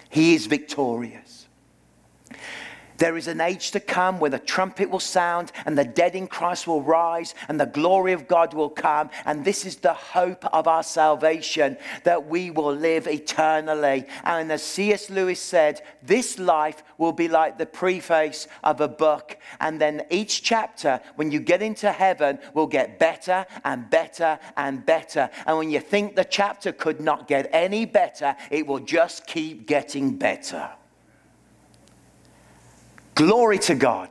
He 0.09 0.35
is 0.35 0.47
victorious. 0.47 1.39
There 3.01 3.16
is 3.16 3.28
an 3.28 3.40
age 3.40 3.70
to 3.70 3.80
come 3.80 4.20
where 4.20 4.30
the 4.30 4.38
trumpet 4.38 4.90
will 4.90 5.01
sound 5.01 5.53
and 5.64 5.76
the 5.76 5.86
dead 5.86 6.14
in 6.14 6.26
Christ 6.26 6.66
will 6.66 6.82
rise 6.82 7.34
and 7.48 7.59
the 7.59 7.64
glory 7.64 8.12
of 8.12 8.28
God 8.28 8.53
will 8.53 8.68
come. 8.68 9.09
And 9.24 9.42
this 9.42 9.64
is 9.64 9.76
the 9.76 9.94
hope 9.94 10.44
of 10.44 10.68
our 10.68 10.82
salvation 10.82 11.78
that 12.05 12.26
we 12.26 12.51
will 12.51 12.74
live 12.74 13.07
eternally. 13.07 14.05
And 14.22 14.53
as 14.53 14.62
C.S. 14.62 15.09
Lewis 15.09 15.40
said, 15.40 15.80
this 16.03 16.38
life 16.38 16.82
will 16.98 17.12
be 17.12 17.26
like 17.26 17.57
the 17.57 17.64
preface 17.64 18.46
of 18.62 18.82
a 18.82 18.88
book. 18.88 19.38
And 19.61 19.80
then 19.80 20.05
each 20.11 20.42
chapter, 20.42 21.01
when 21.16 21.30
you 21.30 21.40
get 21.40 21.62
into 21.62 21.90
heaven, 21.90 22.38
will 22.53 22.66
get 22.66 22.98
better 22.98 23.46
and 23.64 23.88
better 23.88 24.38
and 24.59 24.84
better. 24.84 25.30
And 25.46 25.57
when 25.57 25.70
you 25.70 25.80
think 25.80 26.16
the 26.16 26.24
chapter 26.24 26.70
could 26.70 27.01
not 27.01 27.28
get 27.28 27.48
any 27.51 27.86
better, 27.86 28.36
it 28.51 28.66
will 28.66 28.80
just 28.80 29.26
keep 29.26 29.66
getting 29.66 30.16
better. 30.16 30.68
Glory 33.14 33.58
to 33.61 33.74
God. 33.74 34.11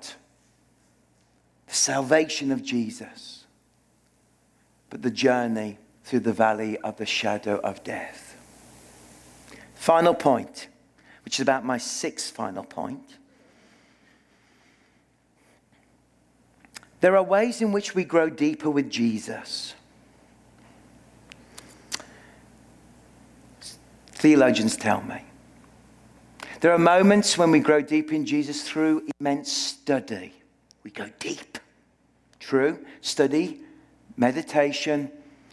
The 1.67 1.73
salvation 1.75 2.51
of 2.51 2.63
Jesus. 2.63 3.45
But 4.89 5.01
the 5.01 5.11
journey 5.11 5.77
through 6.03 6.21
the 6.21 6.33
valley 6.33 6.77
of 6.79 6.97
the 6.97 7.05
shadow 7.05 7.59
of 7.59 7.83
death. 7.83 8.35
Final 9.75 10.13
point, 10.13 10.67
which 11.23 11.35
is 11.35 11.41
about 11.41 11.63
my 11.63 11.77
sixth 11.77 12.33
final 12.33 12.63
point. 12.63 13.17
There 17.01 17.15
are 17.15 17.23
ways 17.23 17.61
in 17.61 17.71
which 17.71 17.95
we 17.95 18.03
grow 18.03 18.29
deeper 18.29 18.69
with 18.69 18.89
Jesus. 18.89 19.73
Theologians 24.11 24.75
tell 24.75 25.01
me. 25.01 25.28
There 26.61 26.73
are 26.73 26.77
moments 26.77 27.37
when 27.37 27.51
we 27.51 27.59
grow 27.59 27.81
deep 27.81 28.11
in 28.11 28.25
Jesus 28.25 28.63
through 28.63 29.07
immense 29.19 29.51
study. 29.51 30.33
We 30.83 30.91
go 30.91 31.09
deep. 31.19 31.57
True. 32.39 32.85
Study, 32.99 33.61
meditation, 34.17 35.09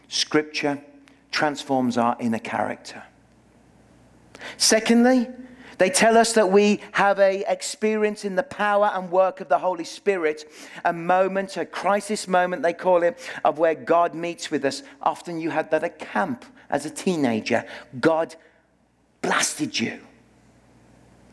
scripture 0.09 0.83
transforms 1.31 1.97
our 1.97 2.17
inner 2.19 2.41
character. 2.41 3.05
Secondly, 4.57 5.29
they 5.79 5.91
tell 5.91 6.17
us 6.17 6.33
that 6.33 6.51
we 6.51 6.81
have 6.93 7.21
a 7.21 7.45
experience 7.47 8.25
in 8.25 8.35
the 8.35 8.43
power 8.43 8.91
and 8.95 9.11
work 9.11 9.41
of 9.41 9.49
the 9.49 9.59
Holy 9.59 9.85
Spirit, 9.85 10.51
a 10.85 10.93
moment, 10.93 11.57
a 11.57 11.67
crisis 11.67 12.27
moment 12.27 12.63
they 12.63 12.73
call 12.73 13.03
it, 13.03 13.19
of 13.45 13.59
where 13.59 13.75
God 13.75 14.15
meets 14.15 14.51
with 14.51 14.65
us. 14.65 14.83
Often 15.03 15.39
you 15.41 15.51
had 15.51 15.71
that 15.71 15.85
at 15.85 15.99
camp 15.99 16.45
as 16.71 16.87
a 16.87 16.91
teenager. 16.91 17.65
God 18.01 18.35
blasted 19.21 19.79
you, 19.79 20.01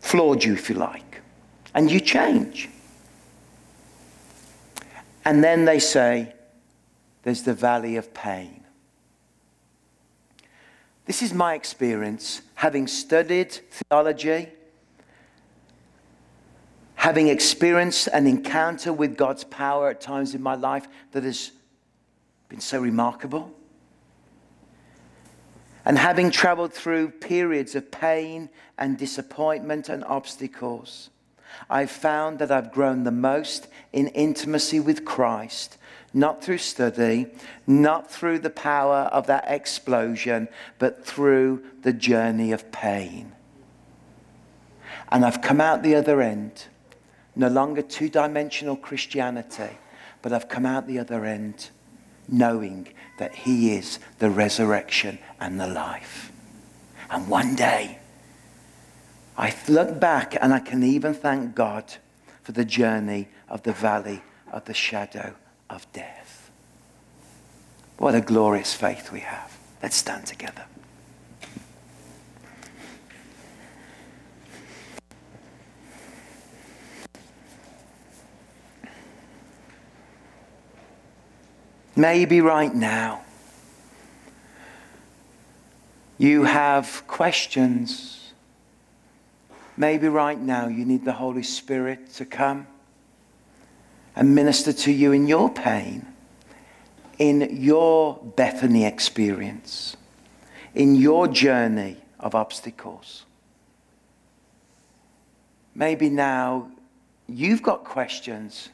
floored 0.03 0.43
you 0.43 0.53
if 0.53 0.69
you 0.69 0.75
like, 0.75 1.21
and 1.73 1.89
you 1.89 1.99
change. 1.99 2.69
And 5.23 5.41
then 5.41 5.63
they 5.63 5.79
say, 5.79 6.33
there's 7.23 7.43
the 7.43 7.53
valley 7.53 7.95
of 7.95 8.13
pain. 8.13 8.65
This 11.05 11.21
is 11.21 11.33
my 11.33 11.53
experience, 11.55 12.41
having 12.55 12.85
studied 12.85 13.53
theology, 13.71 14.49
having 16.95 17.29
experienced 17.29 18.09
an 18.11 18.27
encounter 18.27 18.91
with 18.91 19.15
God's 19.15 19.45
power 19.45 19.89
at 19.89 20.01
times 20.01 20.35
in 20.35 20.43
my 20.43 20.55
life 20.55 20.85
that 21.13 21.23
has 21.23 21.51
been 22.49 22.59
so 22.59 22.79
remarkable, 22.79 23.51
and 25.85 25.97
having 25.97 26.31
traveled 26.31 26.73
through 26.73 27.09
periods 27.09 27.75
of 27.75 27.91
pain 27.91 28.49
and 28.77 28.97
disappointment 28.97 29.89
and 29.89 30.03
obstacles. 30.05 31.09
I've 31.69 31.91
found 31.91 32.39
that 32.39 32.51
I've 32.51 32.71
grown 32.71 33.03
the 33.03 33.11
most 33.11 33.67
in 33.91 34.07
intimacy 34.07 34.79
with 34.79 35.05
Christ 35.05 35.77
not 36.13 36.43
through 36.43 36.59
study, 36.59 37.27
not 37.65 38.11
through 38.11 38.39
the 38.39 38.49
power 38.49 39.09
of 39.11 39.27
that 39.27 39.45
explosion, 39.47 40.47
but 40.77 41.05
through 41.05 41.63
the 41.81 41.93
journey 41.93 42.51
of 42.51 42.71
pain. 42.71 43.31
And 45.11 45.25
I've 45.25 45.41
come 45.41 45.59
out 45.59 45.81
the 45.81 45.95
other 45.95 46.21
end, 46.21 46.67
no 47.35 47.47
longer 47.47 47.81
two 47.81 48.09
dimensional 48.09 48.75
Christianity, 48.75 49.77
but 50.21 50.31
I've 50.31 50.47
come 50.47 50.65
out 50.65 50.87
the 50.87 50.99
other 50.99 51.25
end 51.25 51.69
knowing 52.29 52.87
that 53.23 53.35
He 53.35 53.73
is 53.73 53.99
the 54.19 54.29
resurrection 54.29 55.17
and 55.39 55.57
the 55.57 55.65
life. 55.65 56.29
And 57.09 57.29
one 57.29 57.55
day, 57.55 57.99
I 59.37 59.55
look 59.69 59.97
back 59.97 60.35
and 60.41 60.53
I 60.53 60.59
can 60.59 60.83
even 60.83 61.13
thank 61.13 61.55
God 61.55 61.85
for 62.41 62.51
the 62.51 62.65
journey 62.65 63.29
of 63.47 63.63
the 63.63 63.71
valley 63.71 64.21
of 64.51 64.65
the 64.65 64.73
shadow 64.73 65.35
of 65.69 65.89
death. 65.93 66.51
What 67.97 68.13
a 68.13 68.19
glorious 68.19 68.73
faith 68.73 69.09
we 69.09 69.21
have. 69.21 69.57
Let's 69.81 69.95
stand 69.95 70.25
together. 70.25 70.65
Maybe 81.95 82.41
right 82.41 82.73
now 82.73 83.23
you 86.17 86.43
have 86.43 87.03
questions. 87.07 88.33
Maybe 89.77 90.07
right 90.07 90.39
now 90.39 90.67
you 90.67 90.85
need 90.85 91.05
the 91.05 91.13
Holy 91.13 91.43
Spirit 91.43 92.11
to 92.13 92.25
come 92.25 92.67
and 94.15 94.33
minister 94.33 94.73
to 94.73 94.91
you 94.91 95.11
in 95.11 95.27
your 95.27 95.51
pain, 95.51 96.05
in 97.19 97.47
your 97.51 98.19
Bethany 98.35 98.85
experience, 98.85 99.97
in 100.73 100.95
your 100.95 101.27
journey 101.27 101.97
of 102.19 102.33
obstacles. 102.33 103.25
Maybe 105.75 106.09
now 106.09 106.71
you've 107.27 107.63
got 107.63 107.83
questions. 107.83 108.69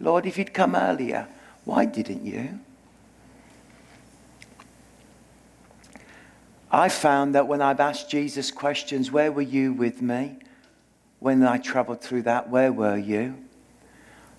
Lord, 0.00 0.26
if 0.26 0.36
you'd 0.38 0.52
come 0.52 0.74
earlier, 0.74 1.28
why 1.64 1.84
didn't 1.84 2.24
you? 2.24 2.58
I 6.70 6.88
found 6.88 7.34
that 7.34 7.48
when 7.48 7.60
I've 7.60 7.80
asked 7.80 8.10
Jesus 8.10 8.50
questions, 8.50 9.10
where 9.10 9.32
were 9.32 9.42
you 9.42 9.72
with 9.72 10.00
me? 10.00 10.38
When 11.18 11.42
I 11.42 11.58
traveled 11.58 12.00
through 12.00 12.22
that, 12.22 12.48
where 12.48 12.72
were 12.72 12.96
you? 12.96 13.36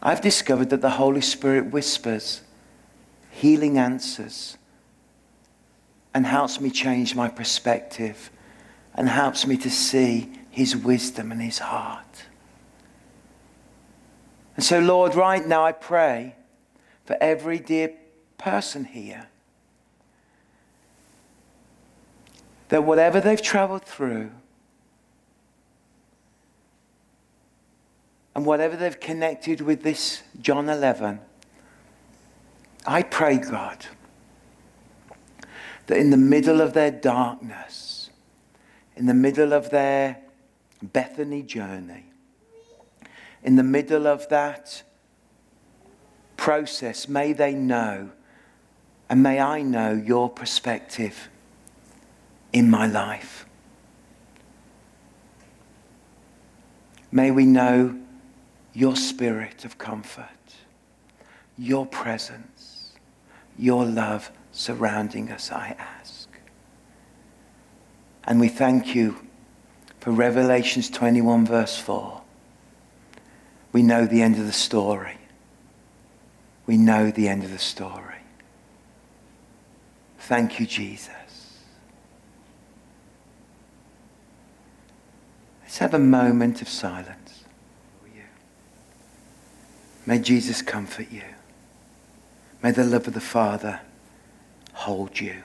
I've 0.01 0.21
discovered 0.21 0.69
that 0.69 0.81
the 0.81 0.91
Holy 0.91 1.21
Spirit 1.21 1.71
whispers 1.71 2.41
healing 3.29 3.77
answers 3.77 4.57
and 6.13 6.25
helps 6.25 6.59
me 6.59 6.69
change 6.69 7.15
my 7.15 7.29
perspective 7.29 8.31
and 8.95 9.07
helps 9.07 9.45
me 9.45 9.57
to 9.57 9.69
see 9.69 10.31
his 10.49 10.75
wisdom 10.75 11.31
and 11.31 11.41
his 11.41 11.59
heart. 11.59 12.25
And 14.55 14.65
so, 14.65 14.79
Lord, 14.79 15.15
right 15.15 15.45
now 15.45 15.63
I 15.63 15.71
pray 15.71 16.35
for 17.05 17.17
every 17.21 17.59
dear 17.59 17.93
person 18.37 18.85
here. 18.85 19.27
That 22.69 22.83
whatever 22.83 23.19
they've 23.19 23.41
traveled 23.41 23.83
through, 23.83 24.31
and 28.33 28.45
whatever 28.45 28.75
they've 28.75 28.99
connected 28.99 29.61
with 29.61 29.83
this 29.83 30.23
John 30.39 30.69
11, 30.69 31.19
I 32.85 33.03
pray, 33.03 33.37
God, 33.37 33.85
that 35.87 35.97
in 35.97 36.09
the 36.09 36.17
middle 36.17 36.61
of 36.61 36.73
their 36.73 36.91
darkness, 36.91 38.09
in 38.95 39.05
the 39.05 39.13
middle 39.13 39.53
of 39.53 39.69
their 39.69 40.17
Bethany 40.81 41.43
journey, 41.43 42.05
in 43.43 43.55
the 43.55 43.63
middle 43.63 44.07
of 44.07 44.29
that 44.29 44.83
process, 46.41 47.07
may 47.07 47.33
they 47.33 47.53
know 47.53 48.09
and 49.07 49.21
may 49.21 49.39
I 49.39 49.61
know 49.61 49.93
your 49.93 50.27
perspective 50.27 51.29
in 52.51 52.67
my 52.67 52.87
life. 52.87 53.45
May 57.11 57.29
we 57.29 57.45
know 57.45 57.95
your 58.73 58.95
spirit 58.95 59.65
of 59.65 59.77
comfort, 59.77 60.55
your 61.59 61.85
presence, 61.85 62.93
your 63.55 63.85
love 63.85 64.31
surrounding 64.51 65.29
us, 65.29 65.51
I 65.51 65.75
ask. 65.77 66.27
And 68.23 68.39
we 68.39 68.49
thank 68.49 68.95
you 68.95 69.27
for 69.99 70.09
Revelations 70.09 70.89
21, 70.89 71.45
verse 71.45 71.77
4. 71.77 72.19
We 73.73 73.83
know 73.83 74.07
the 74.07 74.23
end 74.23 74.39
of 74.39 74.47
the 74.47 74.51
story. 74.51 75.20
We 76.71 76.77
know 76.77 77.11
the 77.11 77.27
end 77.27 77.43
of 77.43 77.51
the 77.51 77.59
story. 77.59 78.21
Thank 80.19 80.57
you, 80.57 80.65
Jesus. 80.65 81.57
Let's 85.63 85.79
have 85.79 85.93
a 85.93 85.99
moment 85.99 86.61
of 86.61 86.69
silence. 86.69 87.43
May 90.05 90.19
Jesus 90.19 90.61
comfort 90.61 91.11
you. 91.11 91.25
May 92.63 92.71
the 92.71 92.85
love 92.85 93.05
of 93.05 93.15
the 93.15 93.19
Father 93.19 93.81
hold 94.71 95.19
you. 95.19 95.43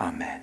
Amen. 0.00 0.40